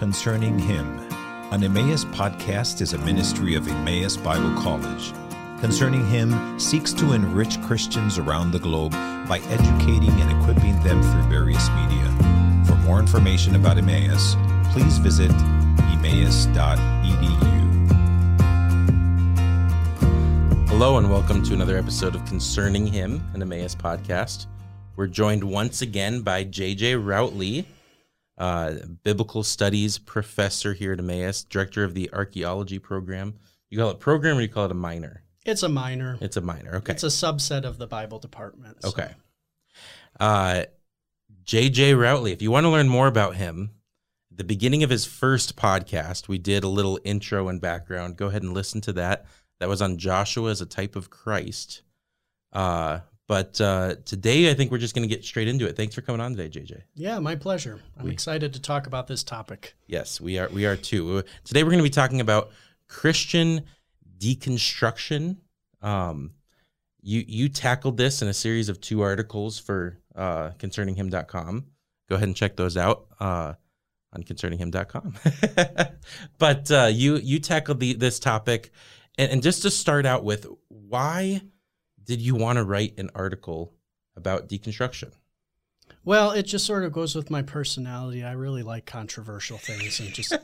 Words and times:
Concerning 0.00 0.58
Him. 0.58 0.98
An 1.52 1.62
Emmaus 1.62 2.06
podcast 2.06 2.80
is 2.80 2.94
a 2.94 2.98
ministry 3.00 3.54
of 3.54 3.68
Emmaus 3.68 4.16
Bible 4.16 4.58
College. 4.62 5.12
Concerning 5.60 6.06
Him 6.06 6.58
seeks 6.58 6.94
to 6.94 7.12
enrich 7.12 7.60
Christians 7.60 8.16
around 8.16 8.50
the 8.50 8.58
globe 8.58 8.92
by 9.28 9.42
educating 9.50 10.08
and 10.22 10.40
equipping 10.40 10.82
them 10.82 11.02
through 11.02 11.22
various 11.24 11.68
media. 11.72 12.64
For 12.64 12.76
more 12.76 12.98
information 12.98 13.56
about 13.56 13.76
Emmaus, 13.76 14.36
please 14.72 14.96
visit 14.96 15.30
emmaus.edu. 15.92 16.78
Hello, 20.70 20.96
and 20.96 21.10
welcome 21.10 21.42
to 21.42 21.52
another 21.52 21.76
episode 21.76 22.14
of 22.14 22.24
Concerning 22.24 22.86
Him, 22.86 23.22
an 23.34 23.42
Emmaus 23.42 23.74
podcast. 23.74 24.46
We're 24.96 25.08
joined 25.08 25.44
once 25.44 25.82
again 25.82 26.22
by 26.22 26.46
JJ 26.46 27.04
Routley, 27.04 27.66
uh, 28.40 28.74
biblical 29.04 29.44
studies 29.44 29.98
professor 29.98 30.72
here 30.72 30.92
at 30.94 30.98
Emmaus, 30.98 31.44
director 31.44 31.84
of 31.84 31.94
the 31.94 32.10
archaeology 32.12 32.78
program. 32.80 33.34
You 33.68 33.78
call 33.78 33.90
it 33.90 34.00
program 34.00 34.38
or 34.38 34.40
you 34.40 34.48
call 34.48 34.64
it 34.64 34.70
a 34.72 34.74
minor? 34.74 35.22
It's 35.46 35.62
a 35.62 35.68
minor. 35.68 36.18
It's 36.20 36.36
a 36.36 36.40
minor. 36.40 36.74
Okay. 36.76 36.92
It's 36.92 37.04
a 37.04 37.06
subset 37.08 37.64
of 37.64 37.78
the 37.78 37.86
Bible 37.86 38.18
department. 38.18 38.82
so- 38.82 38.88
Okay. 38.88 39.12
Uh, 40.18 40.64
JJ 41.44 41.94
Routley, 41.94 42.32
if 42.32 42.42
you 42.42 42.50
want 42.50 42.64
to 42.64 42.68
learn 42.70 42.88
more 42.88 43.06
about 43.06 43.36
him, 43.36 43.70
the 44.30 44.44
beginning 44.44 44.82
of 44.82 44.90
his 44.90 45.04
first 45.04 45.56
podcast, 45.56 46.28
we 46.28 46.38
did 46.38 46.64
a 46.64 46.68
little 46.68 46.98
intro 47.04 47.48
and 47.48 47.60
background. 47.60 48.16
Go 48.16 48.26
ahead 48.28 48.42
and 48.42 48.54
listen 48.54 48.80
to 48.82 48.92
that. 48.94 49.26
That 49.58 49.68
was 49.68 49.82
on 49.82 49.98
Joshua 49.98 50.50
as 50.50 50.60
a 50.60 50.66
type 50.66 50.96
of 50.96 51.10
Christ. 51.10 51.82
Uh, 52.52 53.00
but 53.30 53.60
uh, 53.60 53.94
today, 54.04 54.50
I 54.50 54.54
think 54.54 54.72
we're 54.72 54.78
just 54.78 54.92
going 54.92 55.08
to 55.08 55.14
get 55.14 55.24
straight 55.24 55.46
into 55.46 55.64
it. 55.64 55.76
Thanks 55.76 55.94
for 55.94 56.00
coming 56.00 56.20
on 56.20 56.34
today, 56.34 56.48
JJ. 56.60 56.82
Yeah, 56.96 57.20
my 57.20 57.36
pleasure. 57.36 57.78
I'm 57.96 58.06
We- 58.06 58.10
excited 58.10 58.52
to 58.54 58.60
talk 58.60 58.88
about 58.88 59.06
this 59.06 59.22
topic. 59.22 59.76
Yes, 59.86 60.20
we 60.20 60.36
are. 60.36 60.48
We 60.48 60.66
are 60.66 60.74
too. 60.74 61.22
Today, 61.44 61.62
we're 61.62 61.70
going 61.70 61.78
to 61.78 61.84
be 61.84 61.90
talking 61.90 62.20
about 62.20 62.50
Christian 62.88 63.66
deconstruction. 64.18 65.36
Um, 65.80 66.32
you 67.02 67.24
you 67.24 67.48
tackled 67.48 67.98
this 67.98 68.20
in 68.20 68.26
a 68.26 68.34
series 68.34 68.68
of 68.68 68.80
two 68.80 69.00
articles 69.00 69.60
for 69.60 69.96
uh, 70.16 70.50
concerninghim.com. 70.58 71.66
Go 72.08 72.16
ahead 72.16 72.26
and 72.26 72.36
check 72.36 72.56
those 72.56 72.76
out 72.76 73.06
uh, 73.20 73.52
on 74.12 74.24
concerninghim.com. 74.24 75.14
but 76.38 76.68
uh, 76.72 76.88
you 76.92 77.14
you 77.18 77.38
tackled 77.38 77.78
the, 77.78 77.92
this 77.92 78.18
topic, 78.18 78.72
and, 79.18 79.30
and 79.30 79.40
just 79.40 79.62
to 79.62 79.70
start 79.70 80.04
out 80.04 80.24
with, 80.24 80.48
why 80.66 81.42
did 82.04 82.20
you 82.20 82.34
want 82.34 82.56
to 82.56 82.64
write 82.64 82.98
an 82.98 83.10
article 83.14 83.74
about 84.16 84.48
deconstruction? 84.48 85.12
Well, 86.04 86.30
it 86.30 86.44
just 86.44 86.64
sort 86.64 86.84
of 86.84 86.92
goes 86.92 87.14
with 87.14 87.30
my 87.30 87.42
personality. 87.42 88.24
I 88.24 88.32
really 88.32 88.62
like 88.62 88.86
controversial 88.86 89.58
things 89.58 90.00
and 90.00 90.12
just 90.12 90.34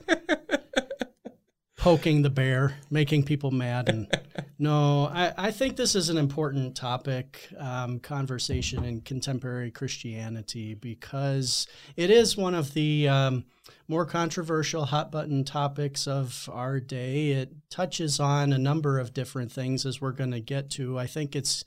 poking 1.79 2.23
the 2.23 2.31
bear, 2.31 2.75
making 2.91 3.23
people 3.23 3.51
mad. 3.51 3.89
And 3.89 4.13
no, 4.59 5.07
I, 5.07 5.33
I 5.37 5.51
think 5.51 5.77
this 5.77 5.95
is 5.95 6.09
an 6.09 6.19
important 6.19 6.77
topic, 6.77 7.48
um, 7.59 8.01
conversation 8.01 8.85
in 8.85 9.01
contemporary 9.01 9.70
Christianity, 9.70 10.75
because 10.75 11.67
it 11.97 12.11
is 12.11 12.37
one 12.37 12.55
of 12.55 12.75
the 12.75 13.09
um, 13.09 13.45
more 13.89 14.05
controversial 14.05 14.87
hot 14.87 15.12
button 15.12 15.45
topics 15.45 16.06
of 16.06 16.48
our 16.53 16.81
day. 16.81 17.31
It 17.31 17.53
touches 17.70 18.19
on 18.19 18.53
a 18.53 18.59
number 18.59 18.98
of 18.98 19.15
different 19.15 19.53
things, 19.53 19.87
as 19.87 20.01
we're 20.01 20.12
going 20.12 20.33
to 20.33 20.41
get 20.41 20.70
to. 20.70 20.98
I 20.98 21.06
think 21.06 21.37
it's 21.37 21.65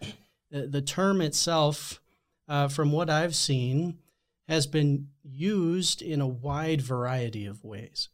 the 0.51 0.81
term 0.81 1.21
itself, 1.21 2.01
uh, 2.47 2.67
from 2.67 2.91
what 2.91 3.09
I've 3.09 3.35
seen, 3.35 3.99
has 4.47 4.67
been 4.67 5.09
used 5.23 6.01
in 6.01 6.21
a 6.21 6.27
wide 6.27 6.81
variety 6.81 7.45
of 7.45 7.63
ways. 7.63 8.09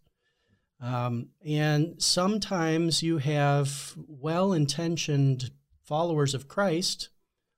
Um, 0.82 1.30
and 1.46 1.96
sometimes 2.02 3.02
you 3.02 3.20
have 3.20 3.94
well 3.96 4.52
intentioned 4.52 5.52
followers 5.86 6.34
of 6.34 6.48
Christ 6.48 7.10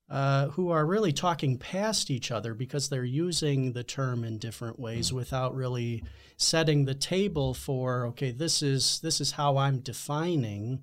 uh, 0.10 0.48
who 0.50 0.70
are 0.70 0.86
really 0.86 1.12
talking 1.12 1.58
past 1.58 2.10
each 2.10 2.32
other 2.32 2.54
because 2.54 2.88
they're 2.88 3.04
using 3.04 3.74
the 3.74 3.84
term 3.84 4.24
in 4.24 4.38
different 4.38 4.80
ways 4.80 5.12
without 5.12 5.54
really 5.54 6.04
setting 6.38 6.86
the 6.86 6.96
table 6.96 7.54
for 7.54 8.06
okay 8.06 8.32
this 8.32 8.62
is 8.62 9.00
this 9.02 9.20
is 9.20 9.32
how 9.32 9.58
i'm 9.58 9.80
defining 9.80 10.82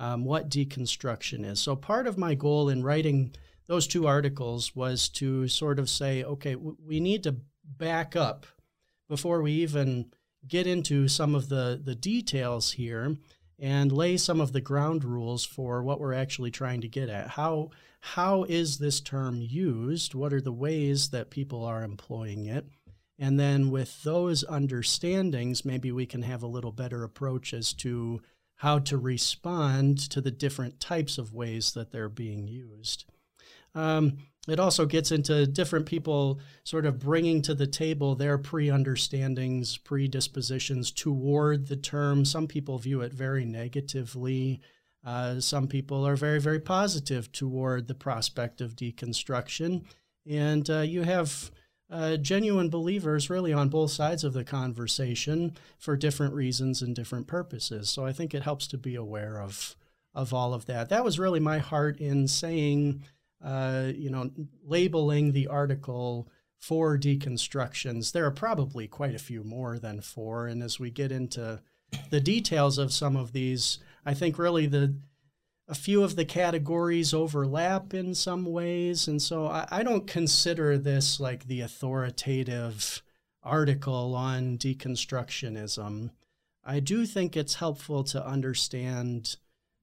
um, 0.00 0.24
what 0.24 0.48
deconstruction 0.48 1.44
is. 1.44 1.60
So 1.60 1.76
part 1.76 2.06
of 2.06 2.18
my 2.18 2.34
goal 2.34 2.70
in 2.70 2.82
writing 2.82 3.36
those 3.66 3.86
two 3.86 4.06
articles 4.06 4.74
was 4.74 5.08
to 5.10 5.46
sort 5.46 5.78
of 5.78 5.88
say 5.88 6.24
okay 6.24 6.54
w- 6.54 6.76
we 6.84 6.98
need 6.98 7.22
to 7.24 7.36
back 7.62 8.16
up 8.16 8.46
before 9.08 9.42
we 9.42 9.52
even 9.52 10.10
get 10.48 10.66
into 10.66 11.06
some 11.06 11.34
of 11.34 11.50
the 11.50 11.80
the 11.84 11.94
details 11.94 12.72
here 12.72 13.16
and 13.60 13.92
lay 13.92 14.16
some 14.16 14.40
of 14.40 14.52
the 14.52 14.60
ground 14.60 15.04
rules 15.04 15.44
for 15.44 15.82
what 15.82 16.00
we're 16.00 16.14
actually 16.14 16.50
trying 16.50 16.80
to 16.80 16.88
get 16.88 17.08
at. 17.08 17.28
How 17.28 17.70
how 18.00 18.44
is 18.44 18.78
this 18.78 19.00
term 19.00 19.42
used? 19.42 20.14
What 20.14 20.32
are 20.32 20.40
the 20.40 20.52
ways 20.52 21.10
that 21.10 21.30
people 21.30 21.64
are 21.64 21.82
employing 21.82 22.46
it? 22.46 22.66
And 23.18 23.38
then 23.38 23.70
with 23.70 24.02
those 24.02 24.42
understandings, 24.44 25.66
maybe 25.66 25.92
we 25.92 26.06
can 26.06 26.22
have 26.22 26.42
a 26.42 26.46
little 26.48 26.72
better 26.72 27.04
approach 27.04 27.52
as 27.52 27.74
to 27.74 28.22
how 28.56 28.78
to 28.78 28.96
respond 28.96 29.98
to 29.98 30.22
the 30.22 30.30
different 30.30 30.80
types 30.80 31.18
of 31.18 31.34
ways 31.34 31.72
that 31.72 31.92
they're 31.92 32.08
being 32.08 32.48
used. 32.48 33.04
Um, 33.74 34.18
it 34.48 34.58
also 34.58 34.86
gets 34.86 35.12
into 35.12 35.46
different 35.46 35.86
people 35.86 36.40
sort 36.64 36.86
of 36.86 36.98
bringing 36.98 37.42
to 37.42 37.54
the 37.54 37.66
table 37.66 38.14
their 38.14 38.38
pre 38.38 38.70
understandings, 38.70 39.76
predispositions 39.76 40.90
toward 40.90 41.68
the 41.68 41.76
term. 41.76 42.24
Some 42.24 42.46
people 42.46 42.78
view 42.78 43.02
it 43.02 43.12
very 43.12 43.44
negatively. 43.44 44.60
Uh, 45.04 45.40
some 45.40 45.66
people 45.66 46.06
are 46.06 46.16
very, 46.16 46.40
very 46.40 46.60
positive 46.60 47.30
toward 47.32 47.86
the 47.86 47.94
prospect 47.94 48.60
of 48.60 48.76
deconstruction. 48.76 49.84
And 50.26 50.68
uh, 50.68 50.80
you 50.80 51.02
have 51.02 51.50
uh, 51.90 52.16
genuine 52.16 52.70
believers 52.70 53.30
really 53.30 53.52
on 53.52 53.68
both 53.68 53.90
sides 53.90 54.24
of 54.24 54.32
the 54.32 54.44
conversation 54.44 55.56
for 55.78 55.96
different 55.96 56.34
reasons 56.34 56.82
and 56.82 56.94
different 56.94 57.26
purposes. 57.26 57.90
So 57.90 58.06
I 58.06 58.12
think 58.12 58.34
it 58.34 58.42
helps 58.42 58.66
to 58.68 58.78
be 58.78 58.94
aware 58.94 59.40
of 59.40 59.76
of 60.12 60.34
all 60.34 60.54
of 60.54 60.66
that. 60.66 60.88
That 60.88 61.04
was 61.04 61.20
really 61.20 61.38
my 61.38 61.58
heart 61.58 62.00
in 62.00 62.26
saying, 62.26 63.04
uh, 63.42 63.90
you 63.94 64.10
know, 64.10 64.30
labeling 64.64 65.32
the 65.32 65.46
article 65.46 66.28
four 66.58 66.98
deconstructions. 66.98 68.12
There 68.12 68.26
are 68.26 68.30
probably 68.30 68.86
quite 68.86 69.14
a 69.14 69.18
few 69.20 69.42
more 69.42 69.78
than 69.78 70.00
four, 70.00 70.46
and 70.46 70.62
as 70.62 70.78
we 70.78 70.90
get 70.90 71.10
into 71.10 71.60
the 72.10 72.20
details 72.20 72.78
of 72.78 72.92
some 72.92 73.16
of 73.16 73.32
these, 73.32 73.78
I 74.04 74.14
think 74.14 74.38
really 74.38 74.66
the 74.66 74.94
a 75.68 75.74
few 75.74 76.02
of 76.02 76.16
the 76.16 76.24
categories 76.24 77.14
overlap 77.14 77.94
in 77.94 78.12
some 78.12 78.44
ways. 78.44 79.06
And 79.06 79.22
so 79.22 79.46
I, 79.46 79.68
I 79.70 79.82
don't 79.84 80.06
consider 80.06 80.76
this 80.76 81.20
like 81.20 81.46
the 81.46 81.60
authoritative 81.60 83.02
article 83.44 84.16
on 84.16 84.58
deconstructionism. 84.58 86.10
I 86.64 86.80
do 86.80 87.06
think 87.06 87.36
it's 87.36 87.54
helpful 87.54 88.02
to 88.04 88.26
understand 88.26 89.36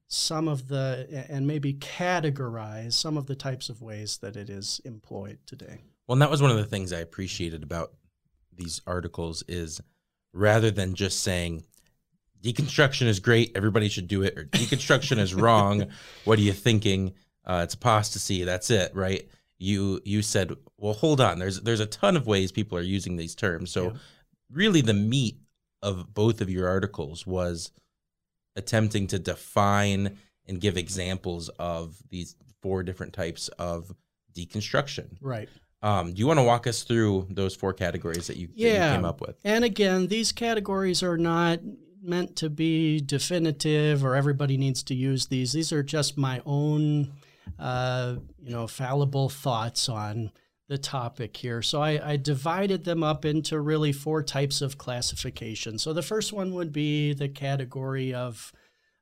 some 0.08 0.48
of 0.48 0.68
the, 0.68 1.26
and 1.28 1.46
maybe 1.46 1.74
categorize 1.74 2.94
some 2.94 3.16
of 3.16 3.26
the 3.26 3.36
types 3.36 3.68
of 3.68 3.82
ways 3.82 4.18
that 4.18 4.36
it 4.36 4.48
is 4.48 4.80
employed 4.84 5.38
today. 5.46 5.82
Well, 6.06 6.14
and 6.14 6.22
that 6.22 6.30
was 6.30 6.40
one 6.40 6.50
of 6.50 6.56
the 6.56 6.64
things 6.64 6.92
I 6.92 7.00
appreciated 7.00 7.62
about 7.62 7.92
these 8.56 8.80
articles 8.86 9.44
is 9.46 9.80
rather 10.32 10.70
than 10.70 10.94
just 10.94 11.20
saying 11.20 11.62
deconstruction 12.42 13.06
is 13.06 13.20
great, 13.20 13.52
everybody 13.54 13.88
should 13.88 14.08
do 14.08 14.22
it, 14.22 14.36
or 14.38 14.44
deconstruction 14.52 15.18
is 15.18 15.34
wrong, 15.34 15.86
what 16.24 16.38
are 16.38 16.42
you 16.42 16.52
thinking? 16.52 17.12
Uh, 17.44 17.60
it's 17.64 17.74
apostasy. 17.74 18.44
That's 18.44 18.70
it, 18.70 18.94
right? 18.94 19.28
You 19.58 20.00
you 20.04 20.22
said, 20.22 20.52
well, 20.78 20.94
hold 20.94 21.20
on. 21.20 21.38
There's 21.38 21.60
there's 21.60 21.80
a 21.80 21.86
ton 21.86 22.16
of 22.16 22.26
ways 22.26 22.52
people 22.52 22.78
are 22.78 22.82
using 22.82 23.16
these 23.16 23.34
terms. 23.34 23.70
So 23.70 23.84
Yeah. 23.84 23.92
really, 24.52 24.80
the 24.80 24.94
meat 24.94 25.38
of 25.82 26.14
both 26.14 26.40
of 26.40 26.48
your 26.48 26.68
articles 26.68 27.26
was 27.26 27.72
attempting 28.58 29.06
to 29.06 29.18
define 29.18 30.18
and 30.46 30.60
give 30.60 30.76
examples 30.76 31.48
of 31.58 31.96
these 32.10 32.36
four 32.60 32.82
different 32.82 33.12
types 33.12 33.48
of 33.58 33.90
deconstruction. 34.34 35.16
Right. 35.20 35.48
Um, 35.80 36.12
do 36.12 36.18
you 36.18 36.26
want 36.26 36.40
to 36.40 36.44
walk 36.44 36.66
us 36.66 36.82
through 36.82 37.28
those 37.30 37.54
four 37.54 37.72
categories 37.72 38.26
that 38.26 38.36
you, 38.36 38.48
that 38.48 38.56
you 38.56 38.96
came 38.96 39.04
up 39.04 39.20
with? 39.20 39.36
And 39.44 39.64
again, 39.64 40.08
these 40.08 40.32
categories 40.32 41.02
are 41.02 41.16
not 41.16 41.60
meant 42.02 42.36
to 42.36 42.50
be 42.50 43.00
definitive 43.00 44.04
or 44.04 44.16
everybody 44.16 44.56
needs 44.56 44.82
to 44.84 44.94
use 44.94 45.26
these. 45.26 45.52
These 45.52 45.72
are 45.72 45.82
just 45.82 46.18
my 46.18 46.42
own, 46.44 47.12
uh, 47.58 48.16
you 48.42 48.50
know, 48.50 48.66
fallible 48.66 49.28
thoughts 49.28 49.88
on 49.88 50.32
the 50.68 50.78
topic 50.78 51.36
here. 51.36 51.62
So 51.62 51.82
I, 51.82 52.12
I 52.12 52.16
divided 52.16 52.84
them 52.84 53.02
up 53.02 53.24
into 53.24 53.58
really 53.58 53.92
four 53.92 54.22
types 54.22 54.60
of 54.60 54.76
classification. 54.76 55.78
So 55.78 55.94
the 55.94 56.02
first 56.02 56.32
one 56.32 56.54
would 56.54 56.72
be 56.72 57.14
the 57.14 57.28
category 57.28 58.12
of 58.12 58.52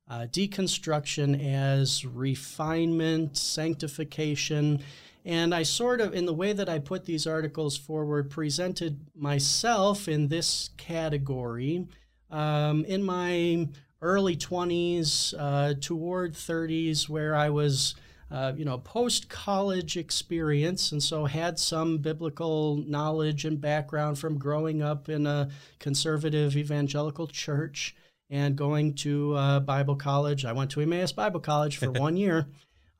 uh, 0.08 0.26
deconstruction 0.30 1.44
as 1.44 2.04
refinement, 2.04 3.36
sanctification, 3.36 4.80
And 5.24 5.52
I 5.52 5.64
sort 5.64 6.00
of, 6.00 6.14
in 6.14 6.24
the 6.24 6.32
way 6.32 6.52
that 6.52 6.68
I 6.68 6.78
put 6.78 7.04
these 7.04 7.26
articles 7.26 7.76
forward, 7.76 8.30
presented 8.30 9.00
myself 9.16 10.06
in 10.06 10.28
this 10.28 10.70
category 10.76 11.88
um, 12.30 12.84
in 12.84 13.02
my 13.02 13.68
early 14.00 14.36
20s 14.36 15.34
uh, 15.36 15.74
toward 15.80 16.34
30s, 16.34 17.08
where 17.08 17.34
I 17.34 17.50
was. 17.50 17.96
Uh, 18.28 18.52
you 18.56 18.64
know, 18.64 18.78
post 18.78 19.28
college 19.28 19.96
experience, 19.96 20.90
and 20.90 21.00
so 21.00 21.26
had 21.26 21.58
some 21.60 21.98
biblical 21.98 22.76
knowledge 22.88 23.44
and 23.44 23.60
background 23.60 24.18
from 24.18 24.36
growing 24.36 24.82
up 24.82 25.08
in 25.08 25.26
a 25.26 25.48
conservative 25.78 26.56
evangelical 26.56 27.28
church 27.28 27.94
and 28.28 28.56
going 28.56 28.94
to 28.94 29.34
uh, 29.34 29.60
Bible 29.60 29.94
college. 29.94 30.44
I 30.44 30.52
went 30.52 30.72
to 30.72 30.80
Emmaus 30.80 31.12
Bible 31.12 31.38
College 31.38 31.76
for 31.76 31.90
one 31.92 32.16
year. 32.16 32.48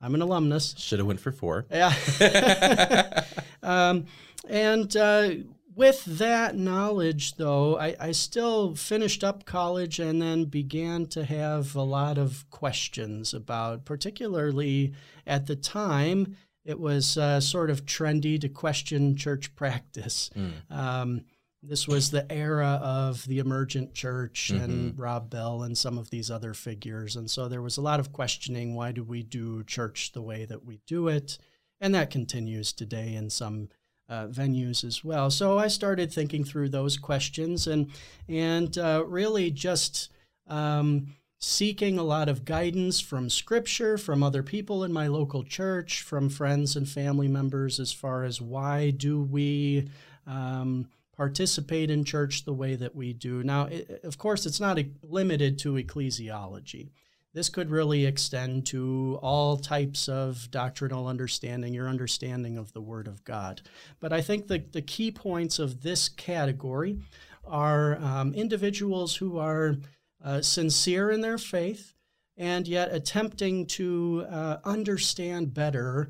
I'm 0.01 0.15
an 0.15 0.21
alumnus. 0.21 0.75
Should 0.77 0.99
have 0.99 1.07
went 1.07 1.19
for 1.19 1.31
four. 1.31 1.65
Yeah. 1.69 1.93
um, 3.63 4.05
and 4.47 4.95
uh, 4.95 5.31
with 5.77 6.03
that 6.05 6.57
knowledge, 6.57 7.35
though, 7.35 7.77
I, 7.77 7.95
I, 7.99 8.11
still 8.11 8.73
finished 8.73 9.23
up 9.23 9.45
college 9.45 9.99
and 9.99 10.19
then 10.19 10.45
began 10.45 11.05
to 11.09 11.23
have 11.23 11.75
a 11.75 11.83
lot 11.83 12.17
of 12.17 12.49
questions 12.49 13.31
about, 13.31 13.85
particularly 13.85 14.93
at 15.27 15.45
the 15.45 15.55
time, 15.55 16.35
it 16.65 16.79
was 16.79 17.15
uh, 17.15 17.39
sort 17.39 17.69
of 17.69 17.85
trendy 17.85 18.41
to 18.41 18.49
question 18.49 19.15
church 19.15 19.55
practice. 19.55 20.31
Mm. 20.35 20.75
Um, 20.75 21.21
this 21.61 21.87
was 21.87 22.09
the 22.09 22.29
era 22.31 22.79
of 22.81 23.27
the 23.27 23.37
emergent 23.37 23.93
church 23.93 24.49
mm-hmm. 24.51 24.63
and 24.63 24.97
Rob 24.97 25.29
Bell 25.29 25.61
and 25.61 25.77
some 25.77 25.99
of 25.99 26.09
these 26.09 26.31
other 26.31 26.55
figures. 26.55 27.15
And 27.15 27.29
so 27.29 27.47
there 27.47 27.61
was 27.61 27.77
a 27.77 27.81
lot 27.81 27.99
of 27.99 28.11
questioning 28.11 28.73
why 28.73 28.93
do 28.93 29.03
we 29.03 29.21
do 29.21 29.63
church 29.63 30.11
the 30.13 30.23
way 30.23 30.45
that 30.45 30.65
we 30.65 30.79
do 30.87 31.07
it? 31.07 31.37
And 31.79 31.93
that 31.93 32.09
continues 32.09 32.73
today 32.73 33.13
in 33.13 33.29
some 33.29 33.69
uh, 34.09 34.27
venues 34.27 34.83
as 34.83 35.03
well. 35.03 35.29
So 35.29 35.57
I 35.57 35.67
started 35.67 36.11
thinking 36.11 36.43
through 36.43 36.69
those 36.69 36.97
questions 36.97 37.67
and, 37.67 37.91
and 38.27 38.77
uh, 38.77 39.03
really 39.05 39.51
just 39.51 40.09
um, 40.47 41.07
seeking 41.39 41.97
a 41.97 42.03
lot 42.03 42.29
of 42.29 42.45
guidance 42.45 42.99
from 42.99 43.29
scripture, 43.29 43.97
from 43.97 44.23
other 44.23 44.43
people 44.43 44.83
in 44.83 44.93
my 44.93 45.07
local 45.07 45.43
church, 45.43 46.01
from 46.01 46.29
friends 46.29 46.75
and 46.75 46.87
family 46.87 47.27
members 47.27 47.79
as 47.79 47.91
far 47.91 48.23
as 48.23 48.41
why 48.41 48.89
do 48.91 49.21
we. 49.21 49.89
Um, 50.25 50.87
participate 51.17 51.89
in 51.89 52.03
church 52.03 52.45
the 52.45 52.53
way 52.53 52.75
that 52.75 52.95
we 52.95 53.11
do. 53.11 53.43
Now, 53.43 53.65
it, 53.65 54.01
of 54.03 54.19
course, 54.19 54.45
it's 54.45 54.59
not 54.59 54.77
limited 55.01 55.57
to 55.59 55.73
ecclesiology. 55.73 56.91
This 57.37 57.49
could 57.49 57.69
really 57.69 58.07
extend 58.07 58.65
to 58.65 59.19
all 59.21 59.57
types 59.57 60.09
of 60.09 60.49
doctrinal 60.49 61.05
understanding, 61.05 61.71
your 61.71 61.87
understanding 61.87 62.57
of 62.57 62.73
the 62.73 62.81
Word 62.81 63.07
of 63.07 63.23
God. 63.25 63.61
But 63.99 64.11
I 64.11 64.21
think 64.21 64.47
the, 64.47 64.63
the 64.71 64.81
key 64.81 65.11
points 65.11 65.59
of 65.59 65.83
this 65.83 66.09
category 66.09 66.97
are 67.45 67.99
um, 67.99 68.33
individuals 68.33 69.17
who 69.17 69.37
are 69.37 69.75
uh, 70.23 70.41
sincere 70.41 71.11
in 71.11 71.21
their 71.21 71.37
faith 71.37 71.93
and 72.37 72.67
yet 72.67 72.91
attempting 72.91 73.67
to 73.67 74.25
uh, 74.31 74.57
understand 74.63 75.53
better 75.53 76.09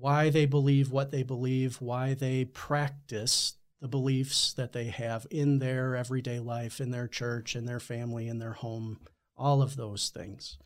why 0.00 0.30
they 0.30 0.46
believe 0.46 0.90
what 0.90 1.12
they 1.12 1.22
believe, 1.22 1.80
why 1.80 2.14
they 2.14 2.44
practice 2.44 3.54
the 3.80 3.86
beliefs 3.86 4.52
that 4.54 4.72
they 4.72 4.86
have 4.86 5.28
in 5.30 5.60
their 5.60 5.94
everyday 5.94 6.40
life, 6.40 6.80
in 6.80 6.90
their 6.90 7.06
church, 7.06 7.54
in 7.54 7.66
their 7.66 7.78
family, 7.78 8.26
in 8.26 8.40
their 8.40 8.54
home, 8.54 8.98
all 9.40 9.62
of 9.62 9.76
those 9.76 10.10
things. 10.10 10.58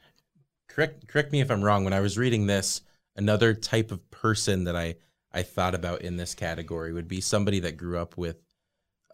Correct 0.69 1.07
correct 1.07 1.33
me 1.33 1.41
if 1.41 1.51
I'm 1.51 1.63
wrong. 1.63 1.85
When 1.85 1.93
I 1.93 2.01
was 2.01 2.19
reading 2.19 2.47
this, 2.47 2.83
another 3.17 3.55
type 3.55 3.91
of 3.93 4.11
person 4.11 4.65
that 4.65 4.77
I 4.77 4.97
I 5.33 5.43
thought 5.43 5.75
about 5.75 6.03
in 6.03 6.17
this 6.17 6.35
category 6.35 6.93
would 6.93 7.09
be 7.09 7.21
somebody 7.21 7.61
that 7.61 7.77
grew 7.77 7.99
up 7.99 8.17
with 8.17 8.37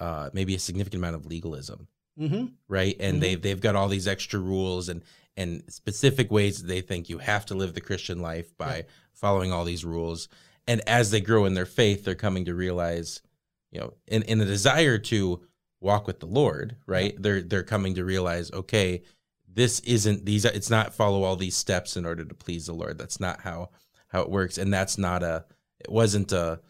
uh, 0.00 0.30
maybe 0.32 0.54
a 0.54 0.58
significant 0.58 1.00
amount 1.00 1.16
of 1.16 1.26
legalism, 1.26 1.88
mm-hmm. 2.18 2.46
right? 2.68 2.96
And 2.98 3.14
mm-hmm. 3.14 3.20
they've 3.20 3.42
they've 3.42 3.60
got 3.60 3.76
all 3.76 3.88
these 3.88 4.08
extra 4.08 4.40
rules 4.40 4.88
and 4.88 5.02
and 5.36 5.62
specific 5.68 6.30
ways 6.30 6.62
that 6.62 6.68
they 6.68 6.80
think 6.80 7.08
you 7.08 7.18
have 7.18 7.46
to 7.46 7.54
live 7.54 7.74
the 7.74 7.80
Christian 7.80 8.20
life 8.20 8.56
by 8.56 8.76
yeah. 8.76 8.82
following 9.12 9.52
all 9.52 9.64
these 9.64 9.84
rules. 9.84 10.28
And 10.66 10.82
as 10.86 11.10
they 11.10 11.20
grow 11.20 11.44
in 11.44 11.54
their 11.54 11.66
faith, 11.66 12.04
they're 12.04 12.14
coming 12.14 12.46
to 12.46 12.54
realize 12.54 13.20
you 13.70 13.80
know, 13.80 13.94
in 14.06 14.22
in 14.22 14.38
the 14.38 14.44
desire 14.44 14.98
to 14.98 15.40
walk 15.80 16.06
with 16.06 16.20
the 16.20 16.26
Lord, 16.26 16.76
right? 16.86 17.12
Yeah. 17.12 17.18
They're 17.20 17.42
they're 17.42 17.62
coming 17.62 17.94
to 17.94 18.04
realize, 18.04 18.50
okay, 18.52 19.02
this 19.52 19.80
isn't 19.80 20.24
these. 20.24 20.44
It's 20.44 20.70
not 20.70 20.94
follow 20.94 21.22
all 21.22 21.36
these 21.36 21.56
steps 21.56 21.96
in 21.96 22.06
order 22.06 22.24
to 22.24 22.34
please 22.34 22.66
the 22.66 22.72
Lord. 22.72 22.98
That's 22.98 23.20
not 23.20 23.40
how 23.40 23.70
how 24.08 24.22
it 24.22 24.30
works, 24.30 24.58
and 24.58 24.72
that's 24.72 24.98
not 24.98 25.22
a. 25.22 25.44
It 25.80 25.90
wasn't 25.90 26.32
a, 26.32 26.60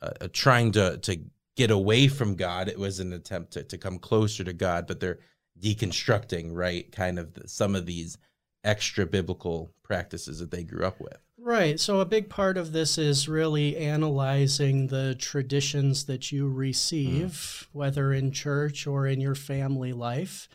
a, 0.00 0.12
a 0.22 0.28
trying 0.28 0.72
to 0.72 0.98
to 0.98 1.20
get 1.56 1.70
away 1.70 2.08
from 2.08 2.36
God. 2.36 2.68
It 2.68 2.78
was 2.78 3.00
an 3.00 3.12
attempt 3.12 3.52
to 3.52 3.62
to 3.64 3.78
come 3.78 3.98
closer 3.98 4.44
to 4.44 4.52
God, 4.52 4.86
but 4.86 5.00
they're 5.00 5.18
deconstructing, 5.60 6.50
right? 6.52 6.90
Kind 6.92 7.18
of 7.18 7.34
the, 7.34 7.48
some 7.48 7.74
of 7.74 7.86
these 7.86 8.18
extra 8.64 9.06
biblical 9.06 9.72
practices 9.82 10.38
that 10.40 10.50
they 10.50 10.64
grew 10.64 10.84
up 10.84 11.00
with. 11.00 11.18
Right. 11.40 11.78
So, 11.78 12.00
a 12.00 12.04
big 12.04 12.28
part 12.28 12.58
of 12.58 12.72
this 12.72 12.98
is 12.98 13.28
really 13.28 13.76
analyzing 13.76 14.88
the 14.88 15.14
traditions 15.14 16.04
that 16.06 16.32
you 16.32 16.48
receive, 16.48 17.28
mm. 17.30 17.66
whether 17.72 18.12
in 18.12 18.32
church 18.32 18.86
or 18.86 19.06
in 19.06 19.20
your 19.20 19.36
family 19.36 19.92
life, 19.92 20.48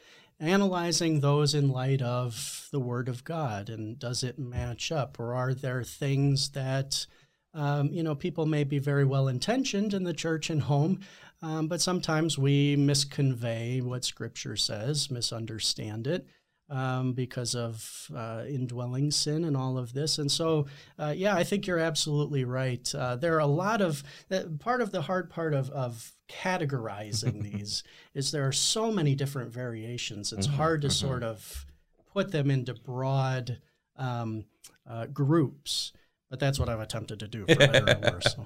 analyzing 0.44 1.19
those 1.19 1.56
in 1.56 1.69
light 1.69 2.01
of 2.01 2.68
the 2.72 2.80
Word 2.80 3.07
of 3.07 3.24
God. 3.24 3.69
And 3.69 3.98
does 3.98 4.24
it 4.24 4.38
match 4.38 4.92
up? 4.92 5.19
Or 5.19 5.34
are 5.34 5.54
there 5.54 5.84
things 5.84 6.50
that, 6.50 7.06
um, 7.54 7.92
you 7.94 8.04
know, 8.04 8.16
people 8.16 8.45
may 8.45 8.63
be 8.63 8.80
very 8.80 9.06
well 9.06 9.28
intentioned 9.28 9.94
in 9.94 10.04
the 10.04 10.13
church 10.13 10.50
and 10.50 10.63
home, 10.63 11.00
um, 11.42 11.68
but 11.68 11.81
sometimes 11.81 12.38
we 12.38 12.75
misconvey 12.75 13.81
what 13.81 14.06
Scripture 14.06 14.56
says, 14.56 15.10
misunderstand 15.10 16.07
it 16.07 16.28
um, 16.69 17.13
because 17.13 17.56
of 17.56 18.10
uh, 18.15 18.44
indwelling 18.48 19.12
sin 19.12 19.44
and 19.44 19.56
all 19.56 19.77
of 19.77 19.94
this. 19.94 20.18
And 20.18 20.31
so, 20.31 20.65
uh, 20.98 21.13
yeah, 21.15 21.36
I 21.36 21.44
think 21.44 21.68
you're 21.68 21.80
absolutely 21.80 22.45
right. 22.45 22.94
Uh, 22.95 23.15
there 23.15 23.36
are 23.36 23.39
a 23.39 23.45
lot 23.45 23.81
of 23.81 24.04
uh, 24.31 24.44
part 24.60 24.81
of 24.81 24.92
the 24.92 25.01
hard 25.04 25.30
part 25.30 25.54
of, 25.54 25.69
of 25.71 26.13
categorizing 26.30 27.42
these 27.51 27.83
is 28.13 28.31
there 28.31 28.48
are 28.48 28.54
so 28.54 28.92
many 28.92 29.15
different 29.15 29.51
variations. 29.51 30.33
It's 30.33 30.48
mm-hmm, 30.48 30.56
hard 30.56 30.81
to 30.81 30.88
mm-hmm. 30.88 31.07
sort 31.07 31.24
of 31.24 31.65
put 32.13 32.31
them 32.31 32.50
into 32.50 32.74
broad 32.74 33.59
um, 33.98 34.45
uh, 34.89 35.07
groups. 35.07 35.92
But 36.30 36.39
that's 36.39 36.57
what 36.57 36.68
I've 36.69 36.80
attempted 36.80 37.19
to 37.19 37.27
do 37.27 37.45
for 37.45 37.56
better 37.56 38.00
or 38.04 38.12
worse. 38.13 38.36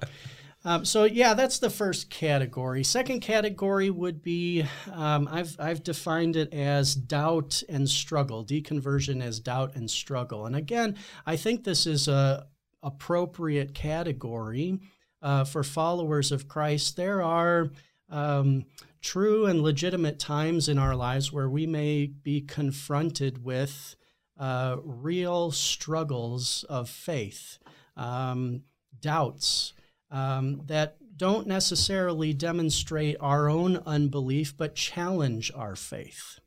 Um, 0.64 0.84
so 0.84 1.04
yeah, 1.04 1.34
that's 1.34 1.58
the 1.58 1.70
first 1.70 2.10
category. 2.10 2.82
Second 2.82 3.20
category 3.20 3.90
would 3.90 4.22
be 4.22 4.64
um, 4.92 5.28
I've 5.30 5.56
I've 5.58 5.84
defined 5.84 6.36
it 6.36 6.52
as 6.52 6.94
doubt 6.94 7.62
and 7.68 7.88
struggle. 7.88 8.44
Deconversion 8.44 9.22
as 9.22 9.38
doubt 9.38 9.76
and 9.76 9.90
struggle. 9.90 10.46
And 10.46 10.56
again, 10.56 10.96
I 11.24 11.36
think 11.36 11.62
this 11.62 11.86
is 11.86 12.08
a 12.08 12.46
appropriate 12.82 13.74
category 13.74 14.80
uh, 15.22 15.44
for 15.44 15.62
followers 15.62 16.32
of 16.32 16.48
Christ. 16.48 16.96
There 16.96 17.22
are 17.22 17.70
um, 18.08 18.64
true 19.00 19.46
and 19.46 19.62
legitimate 19.62 20.18
times 20.18 20.68
in 20.68 20.78
our 20.78 20.94
lives 20.94 21.32
where 21.32 21.48
we 21.48 21.66
may 21.66 22.06
be 22.06 22.40
confronted 22.40 23.44
with 23.44 23.96
uh, 24.38 24.76
real 24.82 25.50
struggles 25.50 26.64
of 26.68 26.88
faith, 26.88 27.58
um, 27.96 28.62
doubts 29.00 29.72
um, 30.10 30.62
that 30.66 30.96
don't 31.16 31.46
necessarily 31.46 32.32
demonstrate 32.32 33.16
our 33.20 33.48
own 33.48 33.78
unbelief, 33.86 34.56
but 34.56 34.74
challenge 34.74 35.50
our 35.54 35.74
faith. 35.74 36.38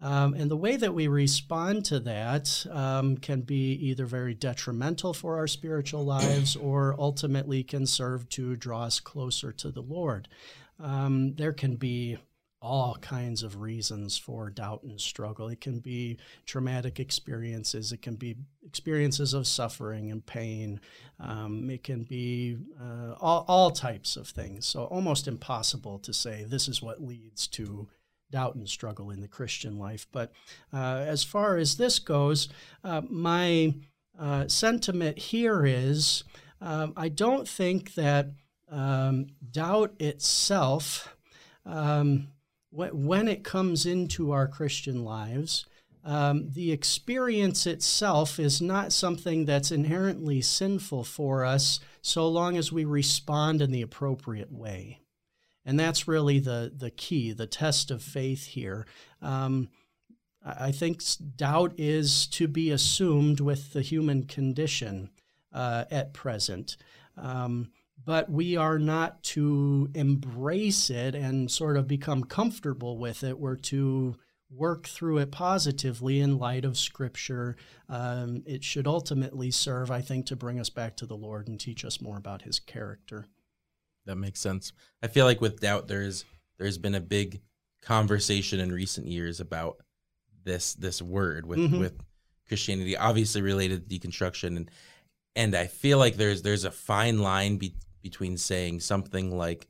Um, 0.00 0.34
and 0.34 0.50
the 0.50 0.56
way 0.56 0.76
that 0.76 0.94
we 0.94 1.08
respond 1.08 1.84
to 1.86 2.00
that 2.00 2.66
um, 2.70 3.16
can 3.16 3.40
be 3.42 3.72
either 3.72 4.04
very 4.04 4.34
detrimental 4.34 5.14
for 5.14 5.36
our 5.36 5.46
spiritual 5.46 6.04
lives 6.04 6.54
or 6.54 6.94
ultimately 6.98 7.62
can 7.62 7.86
serve 7.86 8.28
to 8.30 8.56
draw 8.56 8.82
us 8.84 9.00
closer 9.00 9.52
to 9.52 9.70
the 9.70 9.80
Lord. 9.80 10.28
Um, 10.78 11.34
there 11.36 11.54
can 11.54 11.76
be 11.76 12.18
all 12.66 12.96
kinds 12.96 13.42
of 13.42 13.60
reasons 13.60 14.18
for 14.18 14.50
doubt 14.50 14.82
and 14.82 15.00
struggle. 15.00 15.48
It 15.48 15.60
can 15.60 15.78
be 15.78 16.18
traumatic 16.44 16.98
experiences, 16.98 17.92
it 17.92 18.02
can 18.02 18.16
be 18.16 18.36
experiences 18.66 19.34
of 19.34 19.46
suffering 19.46 20.10
and 20.10 20.24
pain, 20.24 20.80
um, 21.20 21.70
it 21.70 21.84
can 21.84 22.02
be 22.02 22.58
uh, 22.80 23.14
all, 23.20 23.44
all 23.46 23.70
types 23.70 24.16
of 24.16 24.28
things. 24.28 24.66
So, 24.66 24.84
almost 24.84 25.28
impossible 25.28 25.98
to 26.00 26.12
say 26.12 26.44
this 26.44 26.68
is 26.68 26.82
what 26.82 27.02
leads 27.02 27.46
to 27.48 27.88
doubt 28.30 28.56
and 28.56 28.68
struggle 28.68 29.10
in 29.10 29.20
the 29.20 29.28
Christian 29.28 29.78
life. 29.78 30.06
But 30.10 30.32
uh, 30.72 31.04
as 31.06 31.22
far 31.22 31.56
as 31.56 31.76
this 31.76 31.98
goes, 32.00 32.48
uh, 32.82 33.02
my 33.08 33.74
uh, 34.18 34.48
sentiment 34.48 35.18
here 35.18 35.64
is 35.64 36.24
um, 36.60 36.92
I 36.96 37.08
don't 37.08 37.46
think 37.46 37.94
that 37.94 38.30
um, 38.70 39.28
doubt 39.50 39.94
itself. 40.00 41.16
Um, 41.64 42.28
when 42.70 43.28
it 43.28 43.44
comes 43.44 43.86
into 43.86 44.32
our 44.32 44.46
Christian 44.46 45.04
lives, 45.04 45.66
um, 46.04 46.50
the 46.50 46.70
experience 46.70 47.66
itself 47.66 48.38
is 48.38 48.62
not 48.62 48.92
something 48.92 49.44
that's 49.44 49.72
inherently 49.72 50.40
sinful 50.40 51.04
for 51.04 51.44
us 51.44 51.80
so 52.00 52.28
long 52.28 52.56
as 52.56 52.70
we 52.70 52.84
respond 52.84 53.60
in 53.60 53.72
the 53.72 53.82
appropriate 53.82 54.52
way. 54.52 55.00
And 55.64 55.80
that's 55.80 56.06
really 56.06 56.38
the, 56.38 56.72
the 56.74 56.92
key, 56.92 57.32
the 57.32 57.48
test 57.48 57.90
of 57.90 58.02
faith 58.02 58.44
here. 58.44 58.86
Um, 59.20 59.68
I 60.44 60.70
think 60.70 61.02
doubt 61.34 61.74
is 61.76 62.28
to 62.28 62.46
be 62.46 62.70
assumed 62.70 63.40
with 63.40 63.72
the 63.72 63.82
human 63.82 64.26
condition 64.26 65.10
uh, 65.52 65.86
at 65.90 66.14
present. 66.14 66.76
Um, 67.16 67.72
but 68.06 68.30
we 68.30 68.56
are 68.56 68.78
not 68.78 69.20
to 69.24 69.90
embrace 69.94 70.88
it 70.90 71.16
and 71.16 71.50
sort 71.50 71.76
of 71.76 71.88
become 71.88 72.22
comfortable 72.22 72.96
with 72.96 73.24
it. 73.24 73.38
We're 73.38 73.56
to 73.56 74.14
work 74.48 74.86
through 74.86 75.18
it 75.18 75.32
positively 75.32 76.20
in 76.20 76.38
light 76.38 76.64
of 76.64 76.78
Scripture. 76.78 77.56
Um, 77.88 78.44
it 78.46 78.62
should 78.62 78.86
ultimately 78.86 79.50
serve, 79.50 79.90
I 79.90 80.02
think, 80.02 80.26
to 80.26 80.36
bring 80.36 80.60
us 80.60 80.70
back 80.70 80.96
to 80.98 81.06
the 81.06 81.16
Lord 81.16 81.48
and 81.48 81.58
teach 81.58 81.84
us 81.84 82.00
more 82.00 82.16
about 82.16 82.42
His 82.42 82.60
character. 82.60 83.26
That 84.06 84.16
makes 84.16 84.40
sense. 84.40 84.72
I 85.02 85.08
feel 85.08 85.26
like 85.26 85.40
with 85.40 85.60
doubt, 85.60 85.88
there's 85.88 86.24
there's 86.58 86.78
been 86.78 86.94
a 86.94 87.00
big 87.00 87.42
conversation 87.82 88.60
in 88.60 88.70
recent 88.70 89.08
years 89.08 89.40
about 89.40 89.78
this 90.44 90.74
this 90.74 91.02
word 91.02 91.44
with 91.44 91.58
mm-hmm. 91.58 91.80
with 91.80 92.00
Christianity, 92.46 92.96
obviously 92.96 93.42
related 93.42 93.90
to 93.90 93.98
deconstruction, 93.98 94.56
and 94.56 94.70
and 95.34 95.56
I 95.56 95.66
feel 95.66 95.98
like 95.98 96.16
there's 96.16 96.42
there's 96.42 96.64
a 96.64 96.70
fine 96.70 97.18
line 97.18 97.56
be, 97.56 97.74
between 98.08 98.36
saying 98.36 98.78
something 98.78 99.36
like 99.36 99.66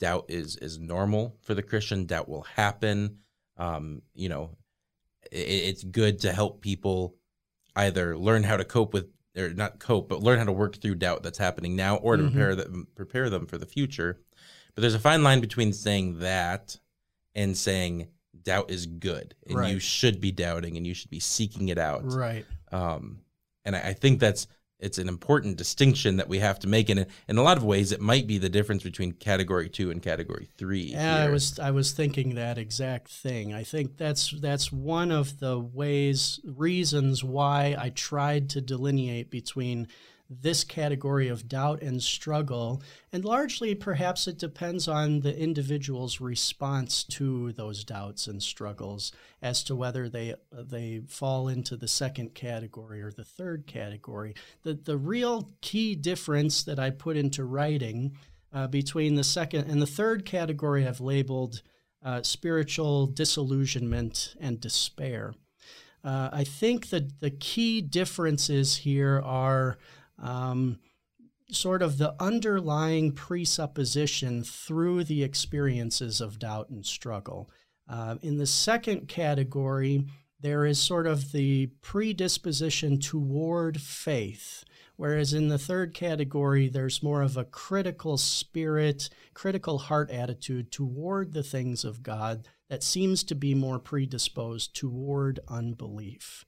doubt 0.00 0.24
is 0.28 0.56
is 0.56 0.80
normal 0.80 1.36
for 1.42 1.54
the 1.54 1.62
Christian, 1.62 2.04
doubt 2.04 2.28
will 2.28 2.42
happen, 2.42 3.18
um, 3.56 4.02
you 4.14 4.28
know, 4.28 4.50
it, 5.30 5.36
it's 5.36 5.84
good 5.84 6.18
to 6.20 6.32
help 6.32 6.60
people 6.60 7.14
either 7.76 8.18
learn 8.18 8.42
how 8.42 8.56
to 8.56 8.64
cope 8.64 8.92
with 8.92 9.06
or 9.38 9.50
not 9.50 9.78
cope, 9.78 10.08
but 10.08 10.22
learn 10.22 10.38
how 10.38 10.44
to 10.44 10.52
work 10.52 10.80
through 10.80 10.96
doubt 10.96 11.22
that's 11.22 11.38
happening 11.38 11.76
now, 11.76 11.96
or 11.96 12.16
to 12.16 12.24
mm-hmm. 12.24 12.32
prepare 12.32 12.56
them 12.56 12.88
prepare 12.96 13.30
them 13.30 13.46
for 13.46 13.58
the 13.58 13.66
future. 13.66 14.20
But 14.74 14.80
there's 14.80 14.94
a 14.94 14.98
fine 14.98 15.22
line 15.22 15.40
between 15.40 15.72
saying 15.72 16.18
that 16.18 16.76
and 17.36 17.56
saying 17.56 18.08
doubt 18.42 18.70
is 18.72 18.86
good 18.86 19.34
and 19.46 19.58
right. 19.58 19.72
you 19.72 19.78
should 19.78 20.20
be 20.20 20.32
doubting 20.32 20.76
and 20.76 20.86
you 20.86 20.94
should 20.94 21.10
be 21.10 21.20
seeking 21.20 21.68
it 21.68 21.78
out. 21.78 22.02
Right. 22.04 22.44
Um, 22.72 23.20
and 23.64 23.76
I, 23.76 23.80
I 23.80 23.92
think 23.92 24.18
that's 24.18 24.46
it's 24.78 24.98
an 24.98 25.08
important 25.08 25.56
distinction 25.56 26.16
that 26.16 26.28
we 26.28 26.38
have 26.38 26.58
to 26.58 26.68
make 26.68 26.88
and 26.88 27.06
in 27.28 27.38
a 27.38 27.42
lot 27.42 27.56
of 27.56 27.64
ways 27.64 27.92
it 27.92 28.00
might 28.00 28.26
be 28.26 28.38
the 28.38 28.48
difference 28.48 28.82
between 28.82 29.12
category 29.12 29.68
2 29.68 29.90
and 29.90 30.02
category 30.02 30.48
3 30.58 30.80
yeah 30.80 31.16
i 31.16 31.28
was 31.28 31.58
i 31.58 31.70
was 31.70 31.92
thinking 31.92 32.34
that 32.34 32.58
exact 32.58 33.08
thing. 33.08 33.54
I 33.54 33.62
think 33.62 33.96
that's 33.96 34.34
that's 34.40 34.70
one 34.70 35.10
of 35.10 35.40
the 35.40 35.58
ways 35.58 36.40
reasons 36.44 37.24
why 37.24 37.76
i 37.78 37.90
tried 37.90 38.50
to 38.50 38.60
delineate 38.60 39.30
between 39.30 39.88
this 40.28 40.64
category 40.64 41.28
of 41.28 41.48
doubt 41.48 41.82
and 41.82 42.02
struggle. 42.02 42.82
And 43.12 43.24
largely, 43.24 43.74
perhaps 43.74 44.26
it 44.26 44.38
depends 44.38 44.88
on 44.88 45.20
the 45.20 45.36
individual's 45.36 46.20
response 46.20 47.04
to 47.04 47.52
those 47.52 47.84
doubts 47.84 48.26
and 48.26 48.42
struggles 48.42 49.12
as 49.40 49.62
to 49.64 49.76
whether 49.76 50.08
they, 50.08 50.34
they 50.52 51.02
fall 51.06 51.48
into 51.48 51.76
the 51.76 51.88
second 51.88 52.34
category 52.34 53.02
or 53.02 53.12
the 53.12 53.24
third 53.24 53.66
category. 53.66 54.34
The, 54.62 54.74
the 54.74 54.98
real 54.98 55.52
key 55.60 55.94
difference 55.94 56.62
that 56.64 56.78
I 56.78 56.90
put 56.90 57.16
into 57.16 57.44
writing 57.44 58.16
uh, 58.52 58.66
between 58.66 59.14
the 59.14 59.24
second 59.24 59.70
and 59.70 59.80
the 59.80 59.86
third 59.86 60.24
category 60.24 60.86
I've 60.86 61.00
labeled 61.00 61.62
uh, 62.04 62.22
spiritual 62.22 63.06
disillusionment 63.06 64.34
and 64.40 64.60
despair. 64.60 65.34
Uh, 66.04 66.30
I 66.32 66.44
think 66.44 66.90
that 66.90 67.18
the 67.20 67.30
key 67.30 67.80
differences 67.80 68.76
here 68.76 69.20
are 69.24 69.76
um, 70.18 70.78
sort 71.50 71.82
of 71.82 71.98
the 71.98 72.14
underlying 72.20 73.12
presupposition 73.12 74.42
through 74.42 75.04
the 75.04 75.22
experiences 75.22 76.20
of 76.20 76.38
doubt 76.38 76.70
and 76.70 76.84
struggle. 76.84 77.50
Uh, 77.88 78.16
in 78.22 78.36
the 78.36 78.46
second 78.46 79.06
category, 79.06 80.06
there 80.40 80.66
is 80.66 80.78
sort 80.78 81.06
of 81.06 81.32
the 81.32 81.66
predisposition 81.82 82.98
toward 82.98 83.80
faith. 83.80 84.64
Whereas 84.96 85.32
in 85.32 85.48
the 85.48 85.58
third 85.58 85.94
category, 85.94 86.68
there's 86.68 87.02
more 87.02 87.22
of 87.22 87.36
a 87.36 87.44
critical 87.44 88.16
spirit, 88.16 89.10
critical 89.34 89.78
heart 89.78 90.10
attitude 90.10 90.72
toward 90.72 91.32
the 91.32 91.42
things 91.42 91.84
of 91.84 92.02
God 92.02 92.48
that 92.68 92.82
seems 92.82 93.22
to 93.24 93.34
be 93.34 93.54
more 93.54 93.78
predisposed 93.78 94.74
toward 94.74 95.38
unbelief. 95.48 96.44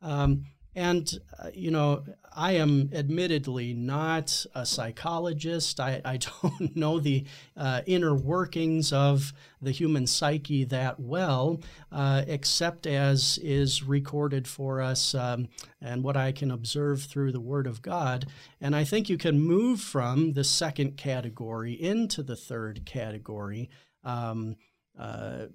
Um, 0.00 0.44
and, 0.78 1.12
uh, 1.42 1.50
you 1.52 1.72
know, 1.72 2.04
I 2.36 2.52
am 2.52 2.90
admittedly 2.92 3.74
not 3.74 4.46
a 4.54 4.64
psychologist. 4.64 5.80
I, 5.80 6.00
I 6.04 6.18
don't 6.42 6.76
know 6.76 7.00
the 7.00 7.24
uh, 7.56 7.82
inner 7.84 8.14
workings 8.14 8.92
of 8.92 9.32
the 9.60 9.72
human 9.72 10.06
psyche 10.06 10.62
that 10.62 11.00
well, 11.00 11.60
uh, 11.90 12.22
except 12.28 12.86
as 12.86 13.40
is 13.42 13.82
recorded 13.82 14.46
for 14.46 14.80
us 14.80 15.16
um, 15.16 15.48
and 15.80 16.04
what 16.04 16.16
I 16.16 16.30
can 16.30 16.52
observe 16.52 17.02
through 17.02 17.32
the 17.32 17.40
Word 17.40 17.66
of 17.66 17.82
God. 17.82 18.26
And 18.60 18.76
I 18.76 18.84
think 18.84 19.08
you 19.08 19.18
can 19.18 19.40
move 19.40 19.80
from 19.80 20.34
the 20.34 20.44
second 20.44 20.96
category 20.96 21.72
into 21.72 22.22
the 22.22 22.36
third 22.36 22.86
category. 22.86 23.68
Um, 24.04 24.54
uh, 24.96 25.46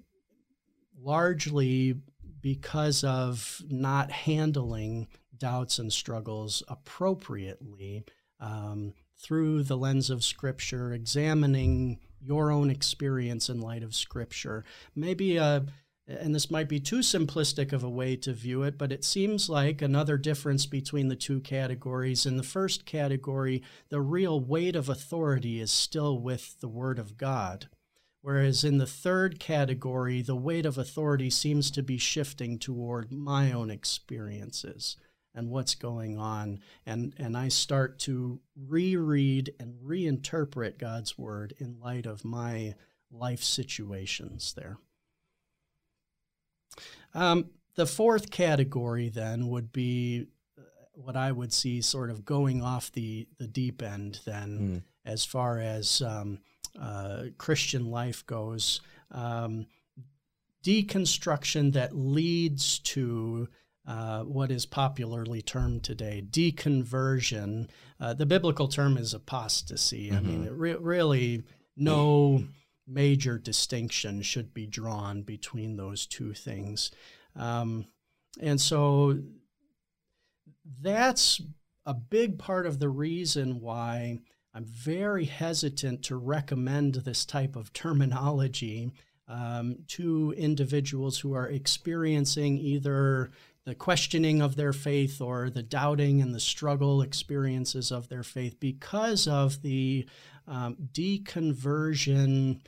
largely 1.02 1.96
because 2.44 3.02
of 3.02 3.62
not 3.70 4.10
handling 4.10 5.08
doubts 5.38 5.78
and 5.78 5.90
struggles 5.90 6.62
appropriately 6.68 8.04
um, 8.38 8.92
through 9.16 9.62
the 9.62 9.78
lens 9.78 10.10
of 10.10 10.22
Scripture, 10.22 10.92
examining 10.92 11.98
your 12.20 12.50
own 12.50 12.68
experience 12.68 13.48
in 13.48 13.62
light 13.62 13.82
of 13.82 13.94
Scripture. 13.94 14.62
Maybe 14.94 15.38
a 15.38 15.42
uh, 15.42 15.60
and 16.06 16.34
this 16.34 16.50
might 16.50 16.68
be 16.68 16.80
too 16.80 16.98
simplistic 16.98 17.72
of 17.72 17.82
a 17.82 17.88
way 17.88 18.14
to 18.14 18.34
view 18.34 18.62
it, 18.62 18.76
but 18.76 18.92
it 18.92 19.04
seems 19.04 19.48
like 19.48 19.80
another 19.80 20.18
difference 20.18 20.66
between 20.66 21.08
the 21.08 21.16
two 21.16 21.40
categories. 21.40 22.26
In 22.26 22.36
the 22.36 22.42
first 22.42 22.84
category, 22.84 23.62
the 23.88 24.02
real 24.02 24.38
weight 24.38 24.76
of 24.76 24.90
authority 24.90 25.62
is 25.62 25.72
still 25.72 26.18
with 26.18 26.60
the 26.60 26.68
Word 26.68 26.98
of 26.98 27.16
God. 27.16 27.68
Whereas 28.24 28.64
in 28.64 28.78
the 28.78 28.86
third 28.86 29.38
category, 29.38 30.22
the 30.22 30.34
weight 30.34 30.64
of 30.64 30.78
authority 30.78 31.28
seems 31.28 31.70
to 31.72 31.82
be 31.82 31.98
shifting 31.98 32.58
toward 32.58 33.12
my 33.12 33.52
own 33.52 33.70
experiences 33.70 34.96
and 35.34 35.50
what's 35.50 35.74
going 35.74 36.16
on. 36.16 36.60
And, 36.86 37.12
and 37.18 37.36
I 37.36 37.48
start 37.48 37.98
to 37.98 38.40
reread 38.56 39.52
and 39.60 39.74
reinterpret 39.74 40.78
God's 40.78 41.18
word 41.18 41.52
in 41.58 41.78
light 41.78 42.06
of 42.06 42.24
my 42.24 42.76
life 43.10 43.42
situations 43.42 44.54
there. 44.56 44.78
Um, 47.12 47.50
the 47.74 47.84
fourth 47.84 48.30
category 48.30 49.10
then 49.10 49.48
would 49.48 49.70
be 49.70 50.28
uh, 50.56 50.62
what 50.94 51.14
I 51.14 51.30
would 51.30 51.52
see 51.52 51.82
sort 51.82 52.08
of 52.08 52.24
going 52.24 52.62
off 52.62 52.90
the, 52.90 53.28
the 53.36 53.46
deep 53.46 53.82
end 53.82 54.20
then, 54.24 54.58
mm. 54.58 54.82
as 55.04 55.26
far 55.26 55.58
as 55.58 56.00
um, 56.00 56.38
uh, 56.80 57.24
Christian 57.38 57.90
life 57.90 58.26
goes, 58.26 58.80
um, 59.10 59.66
deconstruction 60.64 61.72
that 61.74 61.96
leads 61.96 62.78
to 62.80 63.48
uh, 63.86 64.22
what 64.22 64.50
is 64.50 64.64
popularly 64.64 65.42
termed 65.42 65.84
today 65.84 66.24
deconversion. 66.28 67.68
Uh, 68.00 68.14
the 68.14 68.26
biblical 68.26 68.66
term 68.68 68.96
is 68.96 69.12
apostasy. 69.12 70.08
Mm-hmm. 70.08 70.16
I 70.16 70.20
mean, 70.20 70.44
mm-hmm. 70.44 70.58
re- 70.58 70.76
really, 70.76 71.42
no 71.76 72.44
major 72.86 73.38
distinction 73.38 74.22
should 74.22 74.54
be 74.54 74.66
drawn 74.66 75.22
between 75.22 75.76
those 75.76 76.06
two 76.06 76.32
things. 76.32 76.90
Um, 77.36 77.86
and 78.40 78.60
so 78.60 79.18
that's 80.80 81.40
a 81.86 81.94
big 81.94 82.38
part 82.38 82.66
of 82.66 82.78
the 82.78 82.88
reason 82.88 83.60
why 83.60 84.20
I'm 84.54 84.64
very 84.64 85.24
hesitant 85.24 86.04
to 86.04 86.16
recommend 86.16 86.94
this 86.94 87.24
type 87.24 87.56
of 87.56 87.72
terminology 87.72 88.92
um, 89.26 89.78
to 89.88 90.32
individuals 90.36 91.18
who 91.18 91.32
are 91.34 91.48
experiencing 91.48 92.58
either 92.58 93.32
the 93.64 93.74
questioning 93.74 94.42
of 94.42 94.56
their 94.56 94.72
faith 94.72 95.20
or 95.20 95.50
the 95.50 95.62
doubting 95.62 96.20
and 96.20 96.34
the 96.34 96.40
struggle 96.40 97.02
experiences 97.02 97.90
of 97.90 98.08
their 98.08 98.22
faith 98.22 98.60
because 98.60 99.26
of 99.26 99.62
the 99.62 100.06
um, 100.46 100.76
deconversion 100.92 102.60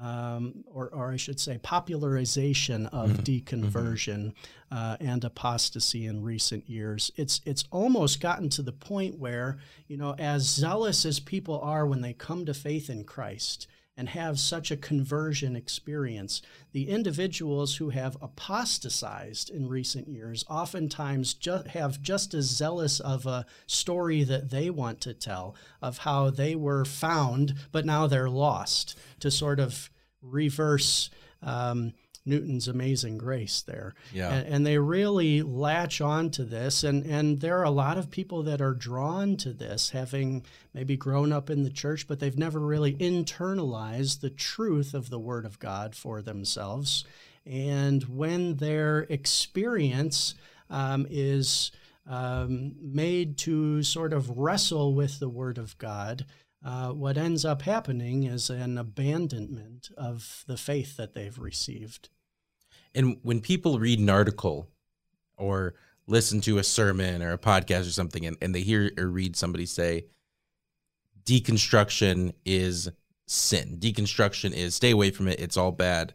um, 0.00 0.64
or, 0.66 0.88
or 0.88 1.12
I 1.12 1.16
should 1.16 1.38
say, 1.38 1.58
popularization 1.58 2.86
of 2.86 3.10
mm-hmm. 3.10 3.22
deconversion 3.22 4.32
mm-hmm. 4.32 4.76
uh, 4.76 4.96
and 5.00 5.22
apostasy 5.24 6.06
in 6.06 6.22
recent 6.22 6.68
years. 6.68 7.12
It's 7.16 7.40
it's 7.44 7.64
almost 7.70 8.20
gotten 8.20 8.48
to 8.50 8.62
the 8.62 8.72
point 8.72 9.18
where 9.18 9.58
you 9.86 9.96
know, 9.96 10.14
as 10.18 10.42
zealous 10.42 11.04
as 11.04 11.20
people 11.20 11.60
are 11.60 11.86
when 11.86 12.00
they 12.00 12.12
come 12.12 12.44
to 12.46 12.54
faith 12.54 12.90
in 12.90 13.04
Christ, 13.04 13.66
and 13.96 14.08
have 14.08 14.38
such 14.40 14.70
a 14.70 14.76
conversion 14.76 15.54
experience. 15.54 16.42
The 16.72 16.88
individuals 16.88 17.76
who 17.76 17.90
have 17.90 18.16
apostatized 18.20 19.50
in 19.50 19.68
recent 19.68 20.08
years 20.08 20.44
oftentimes 20.48 21.34
ju- 21.34 21.62
have 21.70 22.02
just 22.02 22.34
as 22.34 22.46
zealous 22.46 22.98
of 22.98 23.26
a 23.26 23.46
story 23.66 24.24
that 24.24 24.50
they 24.50 24.70
want 24.70 25.00
to 25.02 25.14
tell 25.14 25.54
of 25.80 25.98
how 25.98 26.30
they 26.30 26.56
were 26.56 26.84
found, 26.84 27.54
but 27.70 27.86
now 27.86 28.06
they're 28.06 28.30
lost, 28.30 28.98
to 29.20 29.30
sort 29.30 29.60
of 29.60 29.90
reverse. 30.20 31.10
Um, 31.42 31.92
Newton's 32.26 32.68
amazing 32.68 33.18
grace 33.18 33.62
there. 33.62 33.94
Yeah. 34.12 34.32
And, 34.32 34.46
and, 34.46 34.66
they 34.66 34.78
really 34.78 35.42
latch 35.42 36.00
on 36.00 36.30
to 36.30 36.44
this. 36.44 36.82
And, 36.82 37.04
and 37.04 37.40
there 37.40 37.58
are 37.58 37.64
a 37.64 37.70
lot 37.70 37.98
of 37.98 38.10
people 38.10 38.42
that 38.44 38.60
are 38.60 38.72
drawn 38.72 39.36
to 39.38 39.52
this, 39.52 39.90
having 39.90 40.44
maybe 40.72 40.96
grown 40.96 41.32
up 41.32 41.50
in 41.50 41.62
the 41.62 41.70
church, 41.70 42.08
but 42.08 42.20
they've 42.20 42.38
never 42.38 42.60
really 42.60 42.94
internalized 42.94 44.20
the 44.20 44.30
truth 44.30 44.94
of 44.94 45.10
the 45.10 45.18
Word 45.18 45.44
of 45.44 45.58
God 45.58 45.94
for 45.94 46.22
themselves. 46.22 47.04
And 47.44 48.02
when 48.04 48.56
their 48.56 49.00
experience 49.10 50.34
um, 50.70 51.06
is 51.10 51.72
um, 52.06 52.74
made 52.80 53.36
to 53.38 53.82
sort 53.82 54.12
of 54.12 54.38
wrestle 54.38 54.94
with 54.94 55.18
the 55.20 55.28
Word 55.28 55.58
of 55.58 55.76
God, 55.78 56.24
uh, 56.64 56.88
what 56.90 57.18
ends 57.18 57.44
up 57.44 57.62
happening 57.62 58.22
is 58.24 58.48
an 58.48 58.78
abandonment 58.78 59.90
of 59.96 60.44
the 60.46 60.56
faith 60.56 60.96
that 60.96 61.12
they've 61.12 61.38
received. 61.38 62.08
And 62.94 63.18
when 63.22 63.40
people 63.40 63.78
read 63.78 63.98
an 63.98 64.10
article 64.10 64.68
or 65.36 65.74
listen 66.06 66.40
to 66.42 66.58
a 66.58 66.64
sermon 66.64 67.22
or 67.22 67.32
a 67.32 67.38
podcast 67.38 67.82
or 67.82 67.92
something 67.92 68.26
and, 68.26 68.36
and 68.40 68.54
they 68.54 68.60
hear 68.60 68.90
or 68.98 69.06
read 69.06 69.36
somebody 69.36 69.66
say 69.66 70.04
deconstruction 71.24 72.32
is 72.44 72.90
sin. 73.26 73.78
Deconstruction 73.78 74.52
is 74.52 74.74
stay 74.74 74.90
away 74.90 75.10
from 75.10 75.28
it, 75.28 75.40
it's 75.40 75.56
all 75.56 75.72
bad. 75.72 76.14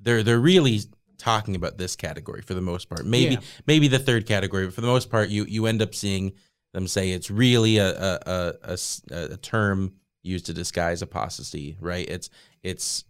They're 0.00 0.22
they're 0.22 0.40
really 0.40 0.80
talking 1.18 1.54
about 1.54 1.78
this 1.78 1.96
category 1.96 2.42
for 2.42 2.54
the 2.54 2.60
most 2.60 2.88
part. 2.88 3.06
Maybe 3.06 3.34
yeah. 3.34 3.40
maybe 3.66 3.88
the 3.88 3.98
third 3.98 4.26
category, 4.26 4.66
but 4.66 4.74
for 4.74 4.80
the 4.80 4.86
most 4.86 5.10
part 5.10 5.28
you 5.28 5.44
you 5.44 5.66
end 5.66 5.82
up 5.82 5.94
seeing 5.94 6.32
them 6.72 6.86
say 6.86 7.10
it's 7.10 7.30
really 7.30 7.78
a 7.78 7.90
a, 7.90 8.20
a, 8.26 8.78
a, 9.10 9.24
a 9.32 9.36
term 9.38 9.94
used 10.22 10.46
to 10.46 10.54
disguise 10.54 11.02
apostasy, 11.02 11.76
right? 11.80 12.08
It's 12.08 12.28
it's 12.62 13.04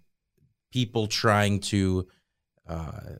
people 0.70 1.06
trying 1.06 1.60
to 1.60 2.06
uh, 2.68 3.16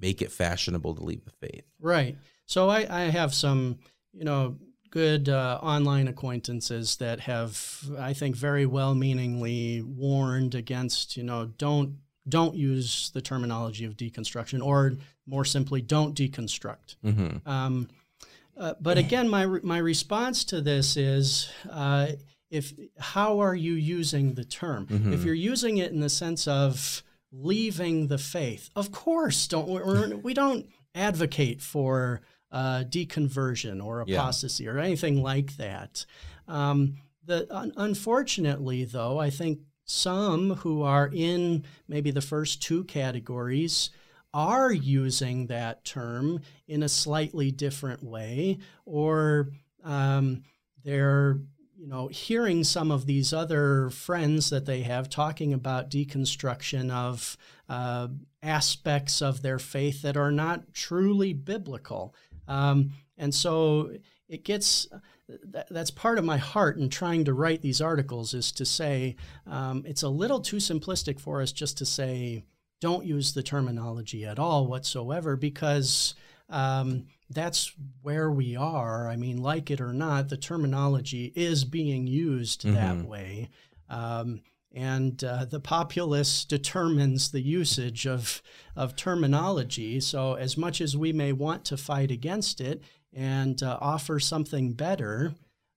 make 0.00 0.22
it 0.22 0.32
fashionable 0.32 0.94
to 0.94 1.04
leave 1.04 1.24
the 1.24 1.30
faith. 1.30 1.64
Right. 1.80 2.16
So 2.46 2.68
I, 2.68 2.86
I 2.88 3.02
have 3.10 3.34
some, 3.34 3.78
you 4.12 4.24
know, 4.24 4.56
good 4.90 5.28
uh, 5.28 5.58
online 5.62 6.08
acquaintances 6.08 6.96
that 6.96 7.20
have, 7.20 7.84
I 7.98 8.12
think, 8.12 8.36
very 8.36 8.66
well-meaningly 8.66 9.82
warned 9.82 10.54
against, 10.54 11.16
you 11.16 11.22
know, 11.22 11.46
don't 11.58 11.98
don't 12.28 12.54
use 12.54 13.10
the 13.14 13.20
terminology 13.20 13.84
of 13.84 13.96
deconstruction, 13.96 14.64
or 14.64 14.92
more 15.26 15.44
simply, 15.44 15.80
don't 15.80 16.14
deconstruct. 16.14 16.96
Mm-hmm. 17.04 17.48
Um, 17.48 17.88
uh, 18.56 18.74
but 18.80 18.98
again, 18.98 19.28
my 19.28 19.46
my 19.46 19.78
response 19.78 20.44
to 20.44 20.60
this 20.60 20.96
is. 20.96 21.50
Uh, 21.70 22.12
if 22.50 22.72
how 22.98 23.38
are 23.38 23.54
you 23.54 23.74
using 23.74 24.34
the 24.34 24.44
term? 24.44 24.86
Mm-hmm. 24.86 25.12
If 25.12 25.22
you're 25.22 25.34
using 25.34 25.78
it 25.78 25.92
in 25.92 26.00
the 26.00 26.08
sense 26.08 26.48
of 26.48 27.02
leaving 27.32 28.08
the 28.08 28.18
faith. 28.18 28.70
Of 28.74 28.92
course, 28.92 29.46
don't 29.46 29.68
we're, 29.68 30.16
we 30.22 30.34
don't 30.34 30.66
advocate 30.94 31.60
for 31.60 32.20
uh, 32.50 32.84
deconversion 32.88 33.84
or 33.84 34.00
apostasy 34.00 34.64
yeah. 34.64 34.70
or 34.70 34.78
anything 34.78 35.22
like 35.22 35.56
that. 35.56 36.04
Um, 36.48 36.96
the 37.24 37.46
un- 37.54 37.72
unfortunately, 37.76 38.84
though, 38.84 39.18
I 39.18 39.30
think 39.30 39.60
some 39.84 40.56
who 40.56 40.82
are 40.82 41.10
in 41.12 41.64
maybe 41.88 42.10
the 42.10 42.20
first 42.20 42.62
two 42.62 42.84
categories 42.84 43.90
are 44.32 44.72
using 44.72 45.46
that 45.48 45.84
term 45.84 46.40
in 46.68 46.82
a 46.82 46.88
slightly 46.88 47.50
different 47.50 48.02
way, 48.02 48.58
or 48.84 49.48
um, 49.84 50.42
they're 50.84 51.40
you 51.80 51.86
know, 51.86 52.08
hearing 52.08 52.62
some 52.62 52.90
of 52.90 53.06
these 53.06 53.32
other 53.32 53.88
friends 53.88 54.50
that 54.50 54.66
they 54.66 54.82
have 54.82 55.08
talking 55.08 55.54
about 55.54 55.90
deconstruction 55.90 56.90
of 56.90 57.38
uh, 57.70 58.08
aspects 58.42 59.22
of 59.22 59.40
their 59.40 59.58
faith 59.58 60.02
that 60.02 60.14
are 60.14 60.30
not 60.30 60.74
truly 60.74 61.32
biblical. 61.32 62.14
Um, 62.46 62.90
and 63.16 63.34
so 63.34 63.92
it 64.28 64.44
gets 64.44 64.88
that's 65.70 65.90
part 65.90 66.18
of 66.18 66.24
my 66.24 66.36
heart 66.36 66.76
in 66.76 66.90
trying 66.90 67.24
to 67.24 67.32
write 67.32 67.62
these 67.62 67.80
articles 67.80 68.34
is 68.34 68.52
to 68.52 68.66
say 68.66 69.16
um, 69.46 69.82
it's 69.86 70.02
a 70.02 70.08
little 70.08 70.40
too 70.40 70.56
simplistic 70.56 71.18
for 71.18 71.40
us 71.40 71.50
just 71.50 71.78
to 71.78 71.86
say 71.86 72.44
don't 72.80 73.06
use 73.06 73.32
the 73.32 73.42
terminology 73.42 74.26
at 74.26 74.38
all 74.38 74.66
whatsoever 74.66 75.36
because 75.36 76.14
um, 76.50 77.06
that's 77.30 77.72
where 78.02 78.30
we 78.30 78.56
are. 78.56 79.08
I 79.08 79.16
mean, 79.16 79.38
like 79.38 79.70
it 79.70 79.80
or 79.80 79.92
not, 79.92 80.28
the 80.28 80.36
terminology 80.36 81.32
is 81.34 81.64
being 81.64 82.06
used 82.06 82.62
mm-hmm. 82.62 82.74
that 82.74 83.08
way. 83.08 83.48
Um, 83.88 84.40
and 84.72 85.22
uh, 85.24 85.46
the 85.46 85.60
populace 85.60 86.44
determines 86.44 87.30
the 87.30 87.40
usage 87.40 88.06
of, 88.06 88.42
of 88.76 88.94
terminology. 88.94 90.00
So, 90.00 90.34
as 90.34 90.56
much 90.56 90.80
as 90.80 90.96
we 90.96 91.12
may 91.12 91.32
want 91.32 91.64
to 91.66 91.76
fight 91.76 92.10
against 92.10 92.60
it 92.60 92.82
and 93.12 93.60
uh, 93.62 93.78
offer 93.80 94.20
something 94.20 94.74
better, 94.74 95.34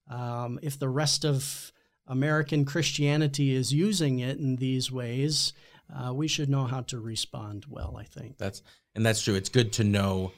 um, 0.08 0.60
if 0.62 0.78
the 0.78 0.88
rest 0.88 1.24
of 1.24 1.72
American 2.06 2.64
Christianity 2.64 3.54
is 3.54 3.74
using 3.74 4.20
it 4.20 4.38
in 4.38 4.56
these 4.56 4.92
ways, 4.92 5.52
uh, 5.92 6.12
we 6.14 6.28
should 6.28 6.48
know 6.48 6.64
how 6.64 6.82
to 6.82 7.00
respond 7.00 7.66
well. 7.68 7.96
I 7.98 8.04
think 8.04 8.38
that's 8.38 8.62
and 8.94 9.04
that's 9.04 9.22
true. 9.22 9.34
It's 9.34 9.48
good 9.48 9.72
to 9.74 9.84
know 9.84 10.32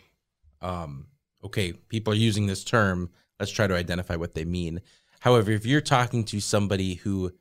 um, 0.60 1.06
okay, 1.44 1.72
people 1.72 2.12
are 2.12 2.16
using 2.16 2.46
this 2.46 2.64
term. 2.64 3.10
Let's 3.38 3.52
try 3.52 3.66
to 3.66 3.74
identify 3.74 4.16
what 4.16 4.34
they 4.34 4.44
mean. 4.44 4.80
However, 5.20 5.50
if 5.50 5.66
you're 5.66 5.80
talking 5.80 6.24
to 6.24 6.40
somebody 6.40 6.94
who 6.94 7.32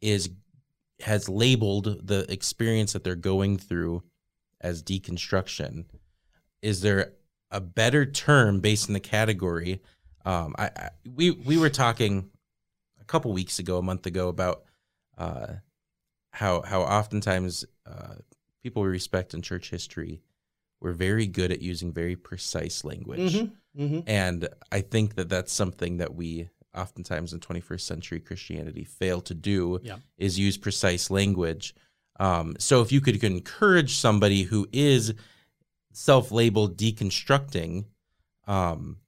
is 0.00 0.30
has 1.00 1.28
labeled 1.28 2.06
the 2.06 2.30
experience 2.32 2.94
that 2.94 3.04
they're 3.04 3.14
going 3.14 3.58
through 3.58 4.02
as 4.60 4.82
deconstruction, 4.82 5.84
is 6.62 6.80
there 6.80 7.12
a 7.50 7.60
better 7.60 8.06
term 8.06 8.60
based 8.60 8.88
in 8.88 8.94
the 8.94 9.00
category? 9.00 9.80
Um, 10.24 10.54
I, 10.58 10.66
I 10.66 10.90
we 11.14 11.30
we 11.30 11.58
were 11.58 11.70
talking 11.70 12.30
a 13.00 13.04
couple 13.04 13.32
weeks 13.32 13.58
ago, 13.58 13.78
a 13.78 13.82
month 13.82 14.06
ago, 14.06 14.28
about 14.28 14.64
uh, 15.18 15.54
how 16.30 16.62
how 16.62 16.82
oftentimes 16.82 17.64
uh, 17.86 18.14
people 18.62 18.82
we 18.82 18.88
respect 18.88 19.34
in 19.34 19.42
church 19.42 19.70
history 19.70 20.22
we're 20.80 20.92
very 20.92 21.26
good 21.26 21.50
at 21.52 21.60
using 21.60 21.92
very 21.92 22.16
precise 22.16 22.84
language. 22.84 23.34
Mm-hmm, 23.34 23.82
mm-hmm. 23.82 24.00
And 24.06 24.48
I 24.70 24.80
think 24.82 25.14
that 25.16 25.28
that's 25.28 25.52
something 25.52 25.98
that 25.98 26.14
we 26.14 26.48
oftentimes 26.76 27.32
in 27.32 27.40
21st 27.40 27.80
century 27.80 28.20
Christianity 28.20 28.84
fail 28.84 29.20
to 29.22 29.34
do 29.34 29.80
yeah. 29.82 29.96
is 30.18 30.38
use 30.38 30.58
precise 30.58 31.10
language. 31.10 31.74
Um, 32.20 32.56
so 32.58 32.82
if 32.82 32.92
you 32.92 33.00
could 33.00 33.22
encourage 33.22 33.96
somebody 33.96 34.42
who 34.42 34.68
is 34.72 35.14
self-labeled 35.92 36.76
deconstructing, 36.76 37.86
um, 38.46 38.98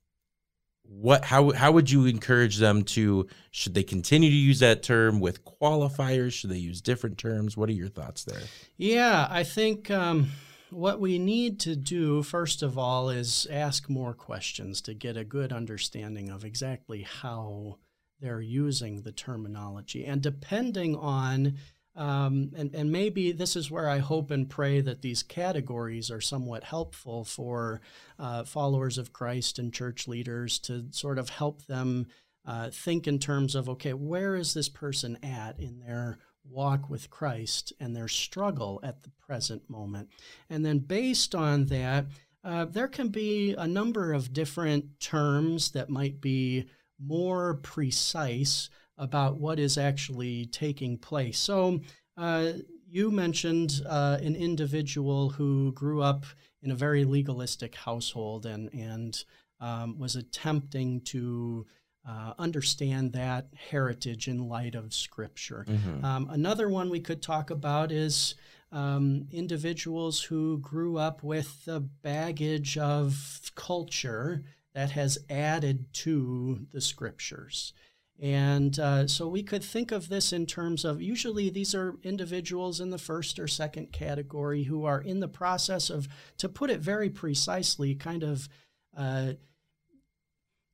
what 0.89 1.25
how 1.25 1.51
how 1.51 1.71
would 1.71 1.91
you 1.91 2.07
encourage 2.07 2.57
them 2.57 2.83
to 2.83 3.27
should 3.51 3.75
they 3.75 3.83
continue 3.83 4.31
to 4.31 4.37
use 4.37 4.61
that 4.61 4.83
term 4.83 5.21
with 5.21 5.45
qualifiers 5.45 6.33
should 6.33 6.49
they 6.49 6.57
use 6.57 6.81
different 6.81 7.19
terms 7.19 7.59
what 7.59 7.69
are 7.69 7.75
your 7.75 7.89
thoughts 7.89 8.25
there 8.25 8.41
yeah 8.79 9.29
i 9.31 9.45
think 9.45 9.91
um, 9.91 10.29
what 10.71 11.01
we 11.01 11.19
need 11.19 11.61
to 11.61 11.77
do, 11.77 12.23
first 12.23 12.63
of 12.63 12.79
all, 12.79 13.11
is 13.11 13.47
ask 13.51 13.89
more 13.89 14.15
questions 14.15 14.81
to 14.83 14.95
get 14.95 15.17
a 15.17 15.25
good 15.25 15.53
understanding 15.53 16.31
of 16.31 16.45
exactly 16.45 17.03
how 17.03 17.79
they're 18.21 18.41
using 18.41 19.03
the 19.03 19.13
terminology. 19.13 20.05
And 20.05 20.21
depending 20.21 20.97
on, 20.97 21.55
um, 21.95 22.51
and, 22.57 22.75
and 22.75 22.93
maybe 22.93 23.33
this 23.33 23.57
is 23.57 23.71
where 23.71 23.89
I 23.89 23.99
hope 23.99 24.31
and 24.31 24.49
pray 24.49 24.81
that 24.81 25.03
these 25.03 25.23
categories 25.23 26.11
are 26.11 26.21
somewhat 26.21 26.65
helpful 26.65 27.25
for 27.25 27.81
uh, 28.19 28.45
followers 28.45 28.99
of 28.99 29.13
Christ 29.13 29.59
and 29.59 29.73
church 29.73 30.09
leaders 30.09 30.59
to 30.61 30.87
sort 30.91 31.19
of 31.19 31.31
help 31.31 31.67
them 31.67 32.07
uh, 32.45 32.71
think 32.71 33.07
in 33.07 33.19
terms 33.19 33.55
of 33.55 33.69
okay, 33.69 33.93
where 33.93 34.35
is 34.35 34.55
this 34.55 34.69
person 34.69 35.19
at 35.23 35.61
in 35.61 35.81
their 35.81 36.19
walk 36.51 36.89
with 36.89 37.11
Christ 37.11 37.73
and 37.81 37.95
their 37.95 38.09
struggle 38.09 38.81
at 38.83 39.03
the 39.03 39.11
present 39.11 39.69
moment. 39.69 40.09
And 40.51 40.65
then, 40.65 40.79
based 40.79 41.35
on 41.35 41.67
that, 41.67 42.07
uh, 42.45 42.65
there 42.67 42.89
can 42.89 43.09
be 43.09 43.55
a 43.57 43.67
number 43.67 44.13
of 44.13 44.33
different 44.33 45.01
terms 45.01 45.71
that 45.73 45.91
might 45.91 46.21
be 46.21 46.69
more 46.99 47.55
precise 47.55 48.71
about 48.97 49.39
what 49.39 49.59
is 49.59 49.79
actually 49.79 50.47
taking 50.47 50.99
place. 50.99 51.39
So, 51.39 51.81
uh, 52.17 52.53
you 52.91 53.11
mentioned 53.11 53.83
uh, 53.87 54.19
an 54.23 54.35
individual 54.35 55.31
who 55.31 55.73
grew 55.73 56.01
up 56.03 56.25
in 56.63 56.71
a 56.71 56.75
very 56.75 57.05
legalistic 57.05 57.75
household 57.75 58.47
and 58.47 58.73
and 58.73 59.25
um, 59.61 59.99
was 59.99 60.17
attempting 60.17 61.01
to 61.03 61.67
uh, 62.09 62.33
understand 62.39 63.13
that 63.13 63.49
heritage 63.71 64.29
in 64.29 64.49
light 64.49 64.75
of 64.75 64.95
Scripture. 64.95 65.67
Mhm. 65.69 66.03
Um, 66.03 66.31
another 66.31 66.69
one 66.69 66.89
we 66.89 67.01
could 67.01 67.21
talk 67.21 67.51
about 67.51 67.93
is 67.93 68.35
um, 68.73 69.29
individuals 69.31 70.23
who 70.23 70.59
grew 70.59 70.97
up 70.97 71.23
with 71.23 71.65
the 71.67 71.81
baggage 71.81 72.79
of 72.79 73.53
culture 73.55 74.43
that 74.73 74.93
has 74.93 75.19
added 75.29 75.93
to 75.93 76.67
the 76.73 76.81
Scriptures. 76.81 77.75
And 78.21 78.79
uh, 78.79 79.07
so 79.07 79.29
we 79.29 79.43
could 79.43 79.63
think 79.63 79.93
of 79.93 80.09
this 80.09 80.33
in 80.33 80.47
terms 80.47 80.85
of 80.85 81.01
usually 81.01 81.51
these 81.51 81.75
are 81.75 81.97
individuals 82.03 82.81
in 82.81 82.91
the 82.91 82.99
first 82.99 83.39
or 83.39 83.47
second 83.47 83.93
category 83.93 84.65
who 84.65 84.85
are 84.85 85.01
in 85.01 85.21
the 85.21 85.29
process 85.29 85.89
of, 85.89 86.09
to 86.39 86.49
put 86.49 86.71
it 86.71 86.81
very 86.81 87.11
precisely, 87.11 87.95
kind 87.95 88.23
of 88.23 88.49
uh, 88.97 89.35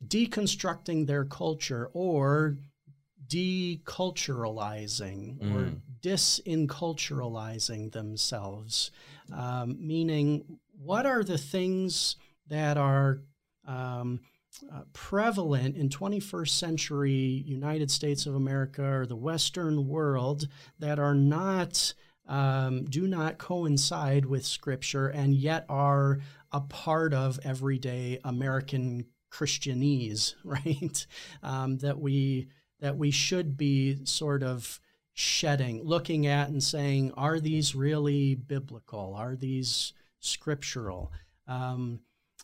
deconstructing 0.09 1.07
their 1.07 1.25
culture 1.25 1.90
or 1.93 2.57
deculturalizing 3.27 5.40
or 5.55 5.71
Mm. 5.71 5.81
disinculturalizing 6.03 7.93
themselves, 7.93 8.90
um, 9.33 9.77
meaning 9.85 10.59
what 10.79 11.07
are 11.07 11.25
the 11.25 11.38
things 11.38 12.17
that 12.49 12.77
are 12.77 13.21
um, 13.67 14.21
uh, 14.71 14.83
prevalent 14.93 15.75
in 15.77 15.88
21st 15.88 16.59
century 16.59 17.43
United 17.47 17.90
States 17.90 18.27
of 18.27 18.35
America 18.35 18.85
or 18.85 19.07
the 19.07 19.17
Western 19.17 19.88
world 19.88 20.47
that 20.79 20.99
are 20.99 21.14
not 21.14 21.95
um, 22.27 22.85
do 22.85 23.07
not 23.07 23.37
coincide 23.37 24.25
with 24.25 24.47
Scripture 24.47 25.09
and 25.09 25.35
yet 25.35 25.67
are 25.69 26.21
a 26.53 26.61
part 26.61 27.12
of 27.12 27.38
everyday 27.45 28.19
American 28.25 29.05
Christianese, 29.35 30.35
right? 30.44 31.07
Um, 31.42 31.79
that 31.79 31.99
we 31.99 32.49
that 32.81 32.97
we 32.97 33.11
should 33.11 33.57
be 33.57 34.05
sort 34.05 34.42
of 34.42 34.81
shedding, 35.14 35.83
looking 35.83 36.27
at 36.27 36.49
and 36.49 36.62
saying, 36.62 37.12
are 37.16 37.40
these 37.40 37.75
really 37.75 38.35
biblical? 38.35 39.14
Are 39.14 39.37
these 39.37 39.92
scriptural? 40.20 41.12
Um, 41.47 42.01